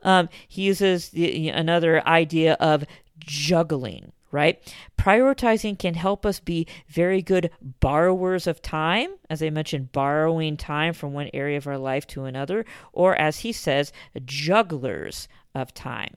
Um, 0.04 0.28
he 0.50 0.64
uses 0.64 1.10
the, 1.12 1.48
another 1.48 2.06
idea 2.06 2.58
of 2.60 2.84
juggling, 3.20 4.12
right? 4.32 4.62
Prioritizing 4.98 5.80
can 5.80 5.94
help 5.94 6.26
us 6.26 6.42
be 6.42 6.68
very 6.90 7.22
good 7.22 7.52
borrowers 7.62 8.46
of 8.46 8.62
time, 8.62 9.12
as 9.30 9.42
I 9.42 9.50
mentioned, 9.50 9.94
borrowing 9.94 10.58
time 10.58 10.92
from 10.92 11.14
one 11.14 11.30
area 11.34 11.56
of 11.56 11.68
our 11.68 11.78
life 11.78 12.06
to 12.08 12.26
another, 12.26 12.66
or 12.92 13.16
as 13.16 13.40
he 13.40 13.54
says, 13.54 13.94
jugglers 14.26 15.30
of 15.56 15.74
time. 15.74 16.16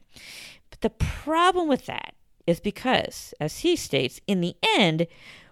But 0.69 0.81
the 0.81 0.89
problem 0.89 1.69
with 1.69 1.85
that 1.85 2.13
is 2.47 2.59
because, 2.59 3.33
as 3.39 3.59
he 3.59 3.75
states, 3.75 4.19
in 4.27 4.41
the 4.41 4.55
end, 4.77 5.07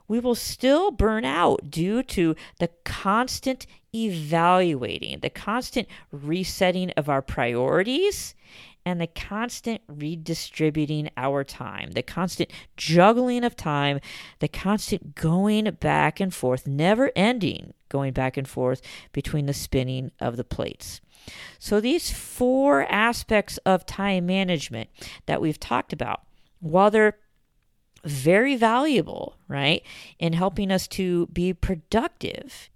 we 0.07 0.19
will 0.19 0.35
still 0.35 0.91
burn 0.91 1.23
out 1.23 1.69
due 1.69 2.01
to 2.03 2.35
the 2.57 2.69
constant 2.83 3.65
evaluating, 3.93 5.19
the 5.19 5.29
constant 5.29 5.87
resetting 6.11 6.89
of 6.91 7.07
our 7.07 7.21
priorities, 7.21 8.35
and 8.85 8.99
the 8.99 9.07
constant 9.07 9.81
redistributing 9.87 11.09
our 11.15 11.43
time, 11.43 11.91
the 11.91 12.01
constant 12.01 12.49
juggling 12.75 13.43
of 13.43 13.55
time, 13.55 13.99
the 14.39 14.47
constant 14.47 15.15
going 15.15 15.69
back 15.79 16.19
and 16.19 16.33
forth, 16.33 16.65
never 16.65 17.11
ending 17.15 17.73
going 17.89 18.13
back 18.13 18.37
and 18.37 18.47
forth 18.47 18.81
between 19.11 19.45
the 19.45 19.53
spinning 19.53 20.11
of 20.19 20.37
the 20.37 20.43
plates. 20.43 21.01
So, 21.59 21.79
these 21.79 22.11
four 22.11 22.83
aspects 22.85 23.57
of 23.59 23.85
time 23.85 24.25
management 24.25 24.89
that 25.25 25.41
we've 25.41 25.59
talked 25.59 25.93
about 25.93 26.21
while 26.59 26.91
they're 26.91 27.17
very 28.05 28.55
valuable, 28.55 29.37
right, 29.47 29.83
in 30.17 30.33
helping 30.33 30.71
us 30.71 30.87
to 30.87 31.27
be 31.27 31.53
productive, 31.53 32.69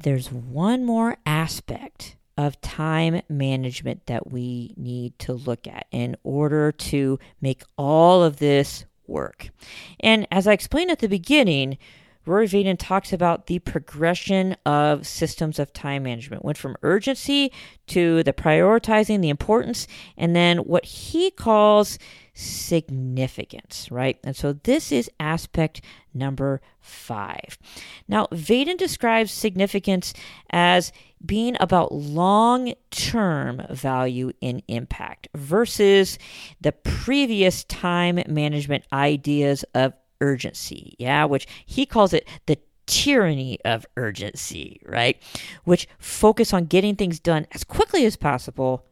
there's 0.00 0.30
one 0.30 0.84
more 0.84 1.16
aspect 1.26 2.16
of 2.36 2.60
time 2.60 3.20
management 3.28 4.06
that 4.06 4.30
we 4.30 4.72
need 4.76 5.18
to 5.18 5.32
look 5.32 5.66
at 5.66 5.86
in 5.90 6.16
order 6.22 6.70
to 6.70 7.18
make 7.40 7.64
all 7.76 8.22
of 8.22 8.36
this 8.36 8.84
work. 9.08 9.50
And 9.98 10.28
as 10.30 10.46
I 10.46 10.52
explained 10.52 10.92
at 10.92 11.00
the 11.00 11.08
beginning, 11.08 11.78
Rory 12.24 12.46
Vaden 12.46 12.76
talks 12.78 13.12
about 13.12 13.46
the 13.46 13.58
progression 13.58 14.54
of 14.66 15.06
systems 15.06 15.58
of 15.58 15.72
time 15.72 16.02
management. 16.02 16.44
Went 16.44 16.58
from 16.58 16.76
urgency 16.82 17.50
to 17.86 18.22
the 18.22 18.34
prioritizing, 18.34 19.22
the 19.22 19.30
importance, 19.30 19.86
and 20.16 20.36
then 20.36 20.58
what 20.58 20.84
he 20.84 21.30
calls 21.30 21.98
significance, 22.38 23.90
right? 23.90 24.16
And 24.22 24.36
so 24.36 24.52
this 24.52 24.92
is 24.92 25.10
aspect 25.18 25.80
number 26.14 26.60
five. 26.80 27.58
Now, 28.06 28.26
Vaden 28.26 28.78
describes 28.78 29.32
significance 29.32 30.14
as 30.50 30.92
being 31.24 31.56
about 31.58 31.92
long 31.92 32.74
term 32.90 33.62
value 33.70 34.30
in 34.40 34.62
impact 34.68 35.26
versus 35.34 36.16
the 36.60 36.70
previous 36.70 37.64
time 37.64 38.22
management 38.28 38.84
ideas 38.92 39.64
of 39.74 39.94
urgency, 40.20 40.94
yeah, 40.98 41.24
which 41.24 41.48
he 41.66 41.86
calls 41.86 42.12
it 42.12 42.28
the 42.46 42.58
tyranny 42.86 43.58
of 43.64 43.84
urgency, 43.96 44.80
right? 44.86 45.20
Which 45.64 45.88
focus 45.98 46.52
on 46.52 46.66
getting 46.66 46.94
things 46.94 47.18
done 47.18 47.46
as 47.52 47.64
quickly 47.64 48.04
as 48.06 48.16
possible. 48.16 48.84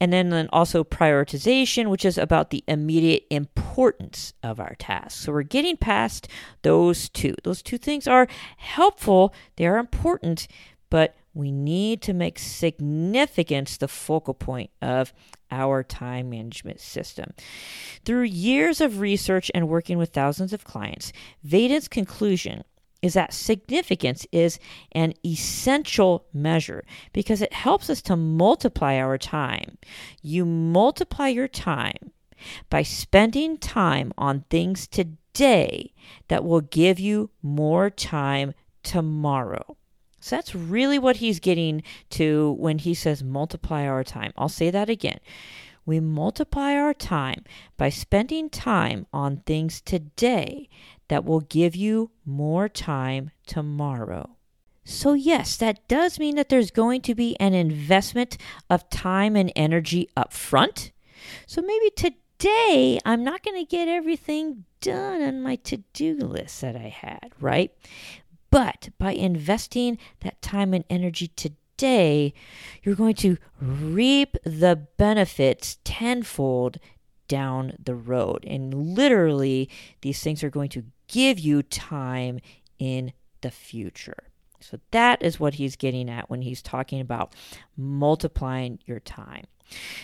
And 0.00 0.12
then, 0.12 0.30
then 0.30 0.48
also 0.52 0.84
prioritization, 0.84 1.88
which 1.88 2.04
is 2.04 2.18
about 2.18 2.50
the 2.50 2.64
immediate 2.68 3.24
importance 3.30 4.32
of 4.42 4.60
our 4.60 4.74
tasks. 4.78 5.20
So 5.20 5.32
we're 5.32 5.42
getting 5.42 5.76
past 5.76 6.28
those 6.62 7.08
two. 7.08 7.34
Those 7.44 7.62
two 7.62 7.78
things 7.78 8.06
are 8.06 8.28
helpful, 8.56 9.34
they 9.56 9.66
are 9.66 9.78
important, 9.78 10.48
but 10.90 11.14
we 11.34 11.52
need 11.52 12.02
to 12.02 12.12
make 12.12 12.38
significance 12.38 13.76
the 13.76 13.86
focal 13.86 14.34
point 14.34 14.70
of 14.82 15.12
our 15.50 15.82
time 15.82 16.30
management 16.30 16.80
system. 16.80 17.32
Through 18.04 18.22
years 18.22 18.80
of 18.80 19.00
research 19.00 19.50
and 19.54 19.68
working 19.68 19.98
with 19.98 20.12
thousands 20.12 20.52
of 20.52 20.64
clients, 20.64 21.12
Vaden's 21.44 21.88
conclusion 21.88 22.64
is 23.02 23.14
that 23.14 23.32
significance 23.32 24.26
is 24.32 24.58
an 24.92 25.14
essential 25.24 26.26
measure 26.32 26.84
because 27.12 27.40
it 27.40 27.52
helps 27.52 27.88
us 27.88 28.02
to 28.02 28.16
multiply 28.16 28.96
our 28.96 29.18
time. 29.18 29.78
You 30.22 30.44
multiply 30.44 31.28
your 31.28 31.48
time 31.48 32.12
by 32.70 32.82
spending 32.82 33.58
time 33.58 34.12
on 34.18 34.44
things 34.50 34.86
today 34.86 35.92
that 36.28 36.44
will 36.44 36.60
give 36.60 36.98
you 36.98 37.30
more 37.42 37.90
time 37.90 38.54
tomorrow. 38.82 39.76
So 40.20 40.36
that's 40.36 40.54
really 40.54 40.98
what 40.98 41.16
he's 41.16 41.40
getting 41.40 41.82
to 42.10 42.56
when 42.58 42.78
he 42.78 42.94
says 42.94 43.22
multiply 43.22 43.86
our 43.86 44.02
time. 44.02 44.32
I'll 44.36 44.48
say 44.48 44.70
that 44.70 44.90
again. 44.90 45.20
We 45.86 46.00
multiply 46.00 46.74
our 46.74 46.92
time 46.92 47.44
by 47.78 47.88
spending 47.88 48.50
time 48.50 49.06
on 49.12 49.38
things 49.46 49.80
today 49.80 50.68
that 51.08 51.24
will 51.24 51.40
give 51.40 51.74
you 51.74 52.10
more 52.24 52.68
time 52.68 53.30
tomorrow. 53.46 54.36
So, 54.84 55.12
yes, 55.12 55.56
that 55.58 55.86
does 55.86 56.18
mean 56.18 56.36
that 56.36 56.48
there's 56.48 56.70
going 56.70 57.02
to 57.02 57.14
be 57.14 57.36
an 57.38 57.52
investment 57.52 58.38
of 58.70 58.88
time 58.88 59.36
and 59.36 59.52
energy 59.54 60.08
up 60.16 60.32
front. 60.32 60.92
So, 61.46 61.60
maybe 61.60 61.90
today 61.90 62.98
I'm 63.04 63.22
not 63.22 63.42
going 63.42 63.58
to 63.58 63.68
get 63.68 63.88
everything 63.88 64.64
done 64.80 65.20
on 65.20 65.42
my 65.42 65.56
to 65.56 65.78
do 65.92 66.16
list 66.16 66.62
that 66.62 66.74
I 66.74 66.88
had, 66.88 67.32
right? 67.38 67.70
But 68.50 68.88
by 68.98 69.12
investing 69.12 69.98
that 70.20 70.40
time 70.40 70.72
and 70.72 70.84
energy 70.88 71.28
today, 71.36 72.32
you're 72.82 72.94
going 72.94 73.16
to 73.16 73.36
reap 73.60 74.36
the 74.44 74.86
benefits 74.96 75.78
tenfold 75.84 76.78
down 77.28 77.74
the 77.78 77.94
road. 77.94 78.44
And 78.46 78.72
literally, 78.72 79.68
these 80.00 80.22
things 80.22 80.42
are 80.42 80.50
going 80.50 80.70
to 80.70 80.84
give 81.08 81.38
you 81.38 81.62
time 81.62 82.40
in 82.78 83.12
the 83.40 83.50
future. 83.50 84.24
So 84.60 84.80
that 84.90 85.22
is 85.22 85.38
what 85.38 85.54
he's 85.54 85.76
getting 85.76 86.10
at 86.10 86.28
when 86.28 86.42
he's 86.42 86.62
talking 86.62 87.00
about 87.00 87.34
multiplying 87.76 88.78
your 88.86 89.00
time. 89.00 89.44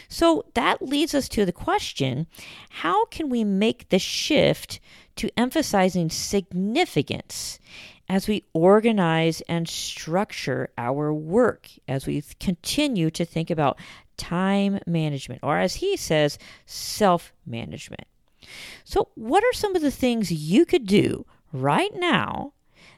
So 0.08 0.44
that 0.54 0.82
leads 0.82 1.14
us 1.14 1.28
to 1.30 1.44
the 1.44 1.52
question 1.52 2.26
how 2.70 3.06
can 3.06 3.30
we 3.30 3.44
make 3.44 3.88
the 3.88 3.98
shift 3.98 4.78
to 5.16 5.30
emphasizing 5.36 6.10
significance 6.10 7.58
as 8.08 8.28
we 8.28 8.44
organize 8.52 9.40
and 9.42 9.66
structure 9.66 10.68
our 10.76 11.12
work, 11.12 11.70
as 11.88 12.06
we 12.06 12.22
continue 12.38 13.10
to 13.10 13.24
think 13.24 13.50
about 13.50 13.78
time 14.16 14.78
management, 14.86 15.40
or 15.42 15.58
as 15.58 15.76
he 15.76 15.96
says, 15.96 16.38
self 16.66 17.32
management. 17.46 18.06
So, 18.84 19.08
what 19.14 19.44
are 19.44 19.52
some 19.52 19.76
of 19.76 19.82
the 19.82 19.90
things 19.90 20.32
you 20.32 20.64
could 20.64 20.86
do 20.86 21.26
right 21.52 21.92
now 21.94 22.52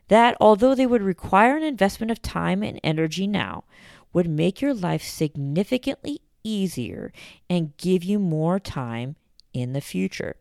that, 0.08 0.36
although 0.40 0.74
they 0.74 0.86
would 0.86 1.02
require 1.02 1.56
an 1.56 1.62
investment 1.62 2.10
of 2.10 2.22
time 2.22 2.62
and 2.62 2.80
energy 2.82 3.26
now, 3.26 3.64
would 4.12 4.28
make 4.28 4.60
your 4.60 4.74
life 4.74 5.02
significantly 5.02 6.20
easier 6.42 7.12
and 7.50 7.76
give 7.76 8.04
you 8.04 8.18
more 8.18 8.58
time 8.58 9.16
in 9.52 9.72
the 9.72 9.80
future? 9.80 10.36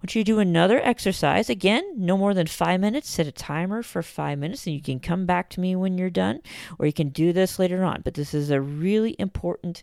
want 0.00 0.14
you 0.14 0.24
do 0.24 0.38
another 0.38 0.80
exercise. 0.82 1.48
Again, 1.48 1.94
no 1.96 2.16
more 2.16 2.34
than 2.34 2.46
five 2.46 2.80
minutes. 2.80 3.08
Set 3.08 3.26
a 3.26 3.32
timer 3.32 3.82
for 3.82 4.02
five 4.02 4.38
minutes, 4.38 4.66
and 4.66 4.74
you 4.74 4.82
can 4.82 5.00
come 5.00 5.26
back 5.26 5.48
to 5.50 5.60
me 5.60 5.76
when 5.76 5.98
you're 5.98 6.10
done, 6.10 6.40
or 6.78 6.86
you 6.86 6.92
can 6.92 7.10
do 7.10 7.32
this 7.32 7.58
later 7.58 7.84
on. 7.84 8.02
But 8.02 8.14
this 8.14 8.34
is 8.34 8.50
a 8.50 8.60
really 8.60 9.16
important 9.18 9.82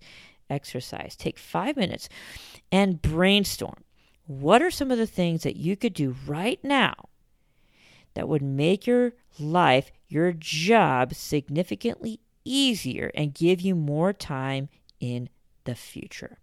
exercise. 0.49 1.15
Take 1.15 1.38
five 1.38 1.77
minutes 1.77 2.10
and 2.71 3.01
brainstorm. 3.01 3.84
What 4.29 4.61
are 4.61 4.69
some 4.69 4.91
of 4.91 4.99
the 4.99 5.07
things 5.07 5.41
that 5.41 5.55
you 5.55 5.75
could 5.75 5.95
do 5.95 6.15
right 6.27 6.63
now 6.63 6.93
that 8.13 8.27
would 8.27 8.43
make 8.43 8.85
your 8.85 9.13
life, 9.39 9.91
your 10.07 10.33
job 10.33 11.15
significantly 11.15 12.19
easier 12.45 13.09
and 13.15 13.33
give 13.33 13.59
you 13.59 13.73
more 13.73 14.13
time 14.13 14.69
in 14.99 15.29
the 15.63 15.73
future? 15.73 16.37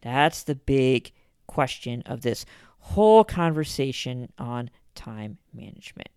That's 0.00 0.42
the 0.42 0.56
big 0.56 1.12
question 1.46 2.02
of 2.04 2.22
this 2.22 2.44
whole 2.80 3.22
conversation 3.22 4.32
on 4.36 4.70
time 4.96 5.38
management. 5.52 6.08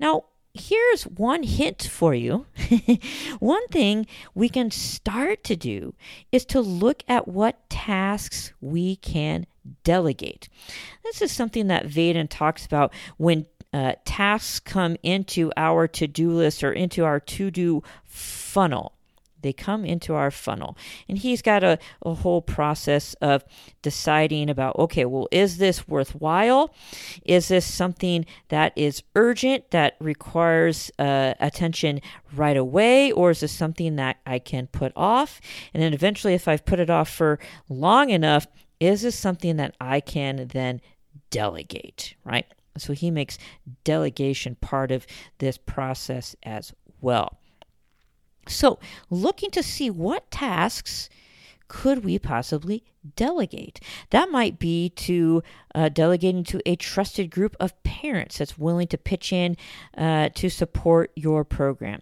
Now, 0.00 0.24
here's 0.52 1.04
one 1.04 1.44
hint 1.44 1.84
for 1.84 2.12
you. 2.12 2.46
one 3.38 3.68
thing 3.68 4.08
we 4.34 4.48
can 4.48 4.72
start 4.72 5.44
to 5.44 5.54
do 5.54 5.94
is 6.32 6.44
to 6.46 6.60
look 6.60 7.04
at 7.06 7.28
what 7.28 7.70
tasks 7.70 8.52
we 8.60 8.96
can 8.96 9.46
delegate. 9.84 10.48
This 11.04 11.22
is 11.22 11.32
something 11.32 11.68
that 11.68 11.86
Vaden 11.86 12.28
talks 12.28 12.66
about 12.66 12.92
when 13.16 13.46
uh, 13.72 13.92
tasks 14.04 14.60
come 14.60 14.96
into 15.02 15.52
our 15.56 15.86
to 15.88 16.06
do 16.06 16.32
list 16.32 16.64
or 16.64 16.72
into 16.72 17.04
our 17.04 17.20
to 17.20 17.50
do 17.50 17.82
funnel. 18.04 18.94
They 19.40 19.52
come 19.52 19.84
into 19.84 20.14
our 20.14 20.30
funnel. 20.30 20.76
And 21.08 21.18
he's 21.18 21.42
got 21.42 21.62
a, 21.62 21.78
a 22.04 22.14
whole 22.14 22.42
process 22.42 23.14
of 23.20 23.44
deciding 23.82 24.50
about 24.50 24.76
okay, 24.76 25.04
well, 25.04 25.28
is 25.30 25.58
this 25.58 25.86
worthwhile? 25.86 26.74
Is 27.24 27.48
this 27.48 27.64
something 27.64 28.26
that 28.48 28.72
is 28.74 29.02
urgent, 29.14 29.70
that 29.70 29.96
requires 30.00 30.90
uh, 30.98 31.34
attention 31.38 32.00
right 32.34 32.56
away? 32.56 33.12
Or 33.12 33.30
is 33.30 33.40
this 33.40 33.52
something 33.52 33.96
that 33.96 34.16
I 34.26 34.38
can 34.38 34.66
put 34.66 34.92
off? 34.96 35.40
And 35.72 35.82
then 35.82 35.94
eventually, 35.94 36.34
if 36.34 36.48
I've 36.48 36.64
put 36.64 36.80
it 36.80 36.90
off 36.90 37.08
for 37.08 37.38
long 37.68 38.10
enough, 38.10 38.46
is 38.80 39.02
this 39.02 39.18
something 39.18 39.56
that 39.56 39.74
I 39.80 40.00
can 40.00 40.48
then 40.48 40.80
delegate, 41.30 42.14
right? 42.24 42.46
So 42.76 42.92
he 42.92 43.10
makes 43.10 43.38
delegation 43.84 44.56
part 44.60 44.90
of 44.90 45.06
this 45.38 45.58
process 45.58 46.36
as 46.42 46.72
well. 47.00 47.38
So, 48.46 48.78
looking 49.10 49.50
to 49.50 49.62
see 49.62 49.90
what 49.90 50.30
tasks 50.30 51.10
could 51.68 52.02
we 52.02 52.18
possibly 52.18 52.82
delegate? 53.14 53.78
That 54.10 54.30
might 54.30 54.58
be 54.58 54.88
to 54.90 55.42
uh, 55.74 55.90
delegating 55.90 56.44
to 56.44 56.62
a 56.64 56.76
trusted 56.76 57.30
group 57.30 57.56
of 57.60 57.80
parents 57.82 58.38
that's 58.38 58.56
willing 58.56 58.86
to 58.88 58.98
pitch 58.98 59.32
in 59.32 59.56
uh, 59.96 60.30
to 60.34 60.48
support 60.48 61.12
your 61.14 61.44
program. 61.44 62.00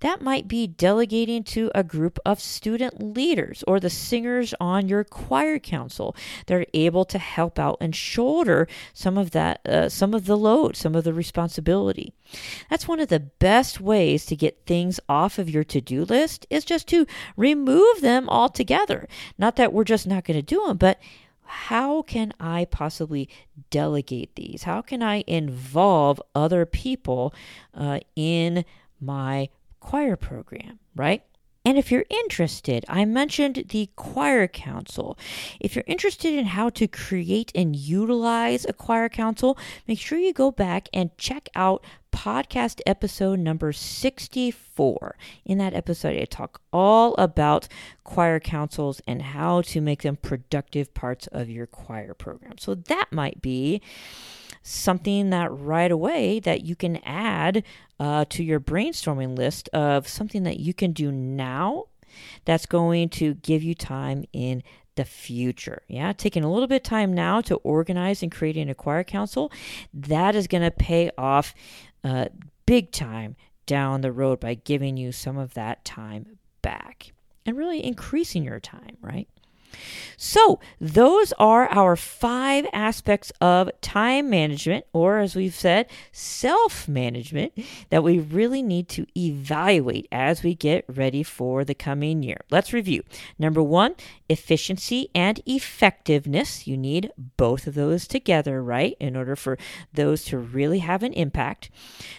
That 0.00 0.22
might 0.22 0.48
be 0.48 0.66
delegating 0.66 1.44
to 1.44 1.70
a 1.74 1.84
group 1.84 2.18
of 2.24 2.40
student 2.40 3.14
leaders 3.14 3.62
or 3.66 3.80
the 3.80 3.90
singers 3.90 4.54
on 4.60 4.88
your 4.88 5.04
choir 5.04 5.58
council. 5.58 6.16
They're 6.46 6.66
able 6.74 7.04
to 7.06 7.18
help 7.18 7.58
out 7.58 7.78
and 7.80 7.94
shoulder 7.94 8.68
some 8.92 9.18
of 9.18 9.30
that, 9.32 9.66
uh, 9.66 9.88
some 9.88 10.14
of 10.14 10.26
the 10.26 10.36
load, 10.36 10.76
some 10.76 10.94
of 10.94 11.04
the 11.04 11.14
responsibility. 11.14 12.14
That's 12.68 12.88
one 12.88 13.00
of 13.00 13.08
the 13.08 13.20
best 13.20 13.80
ways 13.80 14.26
to 14.26 14.36
get 14.36 14.66
things 14.66 15.00
off 15.08 15.38
of 15.38 15.50
your 15.50 15.64
to 15.64 15.80
do 15.80 16.04
list 16.04 16.46
is 16.50 16.64
just 16.64 16.86
to 16.88 17.06
remove 17.36 18.00
them 18.00 18.28
altogether. 18.28 19.08
Not 19.38 19.56
that 19.56 19.72
we're 19.72 19.84
just 19.84 20.06
not 20.06 20.24
going 20.24 20.38
to 20.38 20.42
do 20.42 20.66
them, 20.66 20.76
but 20.76 20.98
how 21.42 22.02
can 22.02 22.32
I 22.38 22.66
possibly 22.66 23.28
delegate 23.70 24.36
these? 24.36 24.62
How 24.62 24.82
can 24.82 25.02
I 25.02 25.24
involve 25.26 26.22
other 26.32 26.64
people 26.64 27.34
uh, 27.74 27.98
in 28.14 28.64
my 29.00 29.48
choir 29.80 30.16
program, 30.16 30.78
right? 30.94 31.22
And 31.62 31.76
if 31.76 31.92
you're 31.92 32.06
interested, 32.08 32.86
I 32.88 33.04
mentioned 33.04 33.66
the 33.68 33.90
Choir 33.94 34.48
Council. 34.48 35.18
If 35.60 35.76
you're 35.76 35.84
interested 35.86 36.32
in 36.32 36.46
how 36.46 36.70
to 36.70 36.88
create 36.88 37.52
and 37.54 37.76
utilize 37.76 38.64
a 38.64 38.72
choir 38.72 39.10
council, 39.10 39.58
make 39.86 39.98
sure 39.98 40.18
you 40.18 40.32
go 40.32 40.50
back 40.50 40.88
and 40.94 41.16
check 41.18 41.50
out 41.54 41.84
podcast 42.12 42.80
episode 42.86 43.40
number 43.40 43.72
64. 43.72 45.16
In 45.44 45.58
that 45.58 45.74
episode, 45.74 46.16
I 46.16 46.24
talk 46.24 46.62
all 46.72 47.14
about 47.16 47.68
choir 48.04 48.40
councils 48.40 49.02
and 49.06 49.20
how 49.20 49.60
to 49.62 49.82
make 49.82 50.00
them 50.00 50.16
productive 50.16 50.94
parts 50.94 51.26
of 51.26 51.50
your 51.50 51.66
choir 51.66 52.14
program. 52.14 52.56
So 52.56 52.74
that 52.74 53.08
might 53.12 53.42
be 53.42 53.82
something 54.62 55.30
that 55.30 55.50
right 55.50 55.90
away 55.90 56.40
that 56.40 56.62
you 56.62 56.76
can 56.76 56.96
add 56.98 57.64
uh, 57.98 58.24
to 58.30 58.42
your 58.44 58.60
brainstorming 58.60 59.36
list 59.36 59.68
of 59.70 60.08
something 60.08 60.42
that 60.42 60.60
you 60.60 60.74
can 60.74 60.92
do 60.92 61.10
now 61.10 61.84
that's 62.44 62.66
going 62.66 63.08
to 63.08 63.34
give 63.34 63.62
you 63.62 63.74
time 63.74 64.24
in 64.32 64.62
the 64.96 65.04
future. 65.04 65.82
Yeah, 65.88 66.12
taking 66.12 66.44
a 66.44 66.52
little 66.52 66.66
bit 66.66 66.76
of 66.76 66.82
time 66.82 67.14
now 67.14 67.40
to 67.42 67.56
organize 67.56 68.22
and 68.22 68.32
create 68.32 68.56
an 68.56 68.68
acquire 68.68 69.04
council, 69.04 69.52
that 69.94 70.34
is 70.34 70.46
going 70.46 70.62
to 70.62 70.70
pay 70.70 71.10
off 71.16 71.54
uh, 72.04 72.26
big 72.66 72.92
time 72.92 73.36
down 73.66 74.00
the 74.00 74.12
road 74.12 74.40
by 74.40 74.54
giving 74.54 74.96
you 74.96 75.12
some 75.12 75.38
of 75.38 75.54
that 75.54 75.84
time 75.84 76.38
back 76.60 77.12
and 77.46 77.56
really 77.56 77.84
increasing 77.84 78.44
your 78.44 78.60
time, 78.60 78.96
right? 79.00 79.28
So, 80.16 80.60
those 80.80 81.32
are 81.38 81.66
our 81.68 81.96
five 81.96 82.66
aspects 82.72 83.32
of 83.40 83.70
time 83.80 84.28
management, 84.28 84.84
or 84.92 85.18
as 85.18 85.34
we've 85.34 85.54
said, 85.54 85.86
self 86.12 86.86
management, 86.86 87.52
that 87.88 88.04
we 88.04 88.18
really 88.18 88.62
need 88.62 88.88
to 88.90 89.06
evaluate 89.16 90.06
as 90.12 90.42
we 90.42 90.54
get 90.54 90.84
ready 90.88 91.22
for 91.22 91.64
the 91.64 91.74
coming 91.74 92.22
year. 92.22 92.42
Let's 92.50 92.72
review. 92.72 93.02
Number 93.38 93.62
one, 93.62 93.94
efficiency 94.28 95.08
and 95.14 95.40
effectiveness. 95.46 96.66
You 96.66 96.76
need 96.76 97.10
both 97.36 97.66
of 97.66 97.74
those 97.74 98.06
together, 98.06 98.62
right, 98.62 98.96
in 99.00 99.16
order 99.16 99.36
for 99.36 99.56
those 99.94 100.24
to 100.26 100.38
really 100.38 100.80
have 100.80 101.02
an 101.02 101.14
impact. 101.14 101.70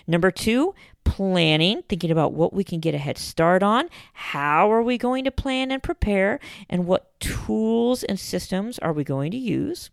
Number 0.08 0.32
two, 0.32 0.74
planning, 1.04 1.84
thinking 1.90 2.12
about 2.12 2.34
what 2.34 2.54
we 2.54 2.64
can 2.64 2.80
get 2.80 2.96
a 2.96 2.98
head 2.98 3.18
start 3.18 3.64
on, 3.64 3.90
how 4.14 4.72
are 4.72 4.84
we 4.84 4.98
going 4.98 5.24
to 5.26 5.32
plan 5.32 5.72
and 5.72 5.82
prepare, 5.82 6.40
and 6.70 6.86
what 6.86 7.11
tools 7.22 8.04
and 8.04 8.20
systems 8.20 8.78
are 8.80 8.92
we 8.92 9.06
going 9.06 9.32
to 9.32 9.38
use. 9.38 9.90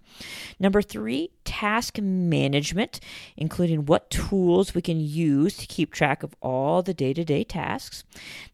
Number 0.59 0.83
three, 0.83 1.31
task 1.45 1.99
management, 2.01 2.99
including 3.37 3.87
what 3.87 4.11
tools 4.11 4.75
we 4.75 4.83
can 4.83 4.99
use 4.99 5.57
to 5.59 5.67
keep 5.67 5.93
track 5.93 6.23
of 6.25 6.35
all 6.41 6.83
the 6.83 6.95
day 6.95 7.13
to 7.13 7.25
day 7.25 7.45
tasks. 7.45 8.03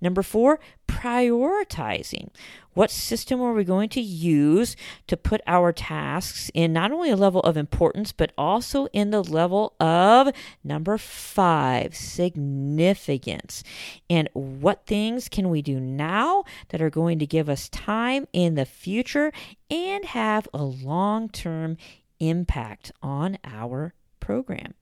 Number 0.03 0.23
four, 0.23 0.61
prioritizing. 0.87 2.29
What 2.75 2.91
system 2.91 3.41
are 3.41 3.53
we 3.53 3.63
going 3.63 3.89
to 3.91 4.01
use 4.01 4.75
to 5.07 5.17
put 5.17 5.41
our 5.47 5.73
tasks 5.73 6.51
in 6.55 6.73
not 6.73 6.91
only 6.91 7.09
a 7.09 7.17
level 7.17 7.41
of 7.43 7.57
importance, 7.57 8.11
but 8.11 8.33
also 8.37 8.87
in 8.87 9.11
the 9.11 9.23
level 9.23 9.75
of 9.79 10.31
number 10.65 10.99
five, 10.99 11.95
significance? 11.95 13.63
And 14.11 14.29
what 14.33 14.87
things 14.87 15.29
can 15.29 15.51
we 15.51 15.63
do 15.63 15.79
now 15.79 16.45
that 16.71 16.83
are 16.83 16.91
going 16.91 17.21
to 17.21 17.27
give 17.27 17.49
us 17.49 17.69
time 17.69 18.27
in 18.33 18.57
the 18.57 18.64
future 18.67 19.33
and 19.71 20.05
have 20.05 20.49
a 20.55 20.63
long 20.63 21.29
term 21.29 21.77
impact 22.21 22.93
on 23.03 23.39
our 23.45 23.95
program? 24.21 24.75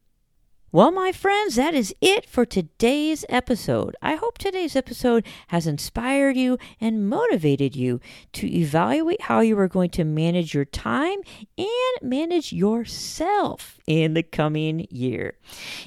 Well, 0.75 0.91
my 0.91 1.13
friends, 1.13 1.57
that 1.57 1.75
is 1.75 1.95
it 2.01 2.25
for 2.25 2.47
today's 2.47 3.27
episode. 3.29 3.95
I 4.01 4.15
hope 4.15 4.39
today's 4.39 4.75
episode 4.75 5.27
has 5.49 5.67
inspired 5.67 6.35
you 6.35 6.57
and 6.81 7.11
motivated 7.11 7.77
you 7.77 8.01
to 8.33 8.51
evaluate 8.51 9.21
how 9.21 9.41
you 9.41 9.59
are 9.59 9.69
going 9.69 9.91
to 9.91 10.05
manage 10.05 10.55
your 10.55 10.65
time 10.65 11.19
and 11.59 11.69
manage 12.01 12.55
yourself 12.55 13.81
in 14.01 14.15
the 14.15 14.23
coming 14.23 14.87
year. 14.91 15.35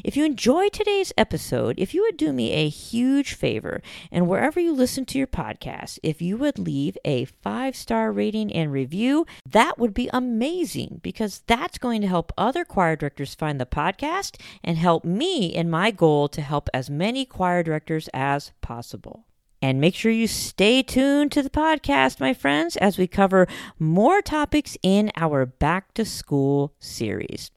If 0.04 0.16
you 0.16 0.26
enjoyed 0.26 0.74
today's 0.74 1.12
episode, 1.18 1.80
if 1.80 1.96
you 1.96 2.02
would 2.04 2.18
do 2.18 2.32
me 2.32 2.52
a 2.52 2.70
huge 2.70 3.34
favor, 3.34 3.82
and 4.12 4.28
wherever 4.28 4.60
you 4.60 4.74
listen 4.74 5.06
to 5.06 5.18
your 5.18 5.28
podcast, 5.28 5.98
if 6.04 6.22
you 6.22 6.38
would 6.38 6.60
leave 6.60 6.98
a 7.04 7.26
five 7.26 7.76
star 7.76 8.12
rating 8.12 8.54
and 8.54 8.72
review, 8.72 9.26
that 9.50 9.80
would 9.80 9.94
be 9.94 10.10
amazing 10.14 11.00
because 11.02 11.42
that's 11.48 11.80
going 11.80 12.02
to 12.02 12.08
help 12.08 12.32
other 12.38 12.64
choir 12.64 12.96
directors 12.96 13.34
find 13.34 13.60
the 13.60 13.66
podcast 13.66 14.40
and 14.64 14.78
help 14.78 15.04
me 15.04 15.48
in 15.48 15.70
my 15.70 15.90
goal 15.90 16.28
to 16.28 16.42
help 16.42 16.70
as 16.74 16.90
many 16.90 17.26
choir 17.26 17.64
directors 17.64 18.08
as 18.14 18.52
possible. 18.62 19.26
And 19.62 19.82
make 19.82 19.96
sure 19.96 20.12
you 20.12 20.28
stay 20.28 20.84
tuned 20.84 21.32
to 21.32 21.42
the 21.42 21.50
podcast, 21.50 22.20
my 22.20 22.36
friends, 22.36 22.78
as 22.78 23.00
we 23.00 23.08
cover 23.08 23.48
more 23.80 24.22
topics 24.22 24.78
in 24.84 25.12
our 25.16 25.48
Back 25.48 25.96
to 25.96 26.06
School 26.06 26.76
series. 26.80 27.50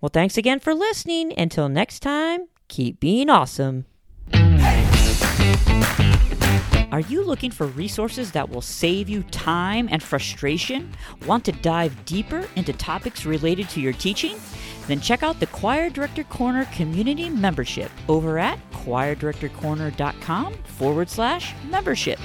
Well, 0.00 0.10
thanks 0.12 0.36
again 0.36 0.60
for 0.60 0.74
listening. 0.74 1.32
Until 1.38 1.68
next 1.68 2.00
time, 2.00 2.48
keep 2.68 3.00
being 3.00 3.30
awesome. 3.30 3.86
Are 6.92 7.00
you 7.00 7.24
looking 7.24 7.50
for 7.50 7.68
resources 7.68 8.32
that 8.32 8.50
will 8.50 8.60
save 8.60 9.08
you 9.08 9.22
time 9.24 9.88
and 9.90 10.02
frustration? 10.02 10.92
Want 11.26 11.42
to 11.46 11.52
dive 11.52 12.04
deeper 12.04 12.46
into 12.54 12.74
topics 12.74 13.24
related 13.24 13.70
to 13.70 13.80
your 13.80 13.94
teaching? 13.94 14.36
Then 14.88 15.00
check 15.00 15.22
out 15.22 15.40
the 15.40 15.46
Choir 15.46 15.88
Director 15.88 16.24
Corner 16.24 16.66
community 16.66 17.30
membership 17.30 17.90
over 18.10 18.38
at 18.38 18.58
choirdirectorcorner.com 18.72 20.52
forward 20.64 21.08
slash 21.08 21.54
membership. 21.70 22.18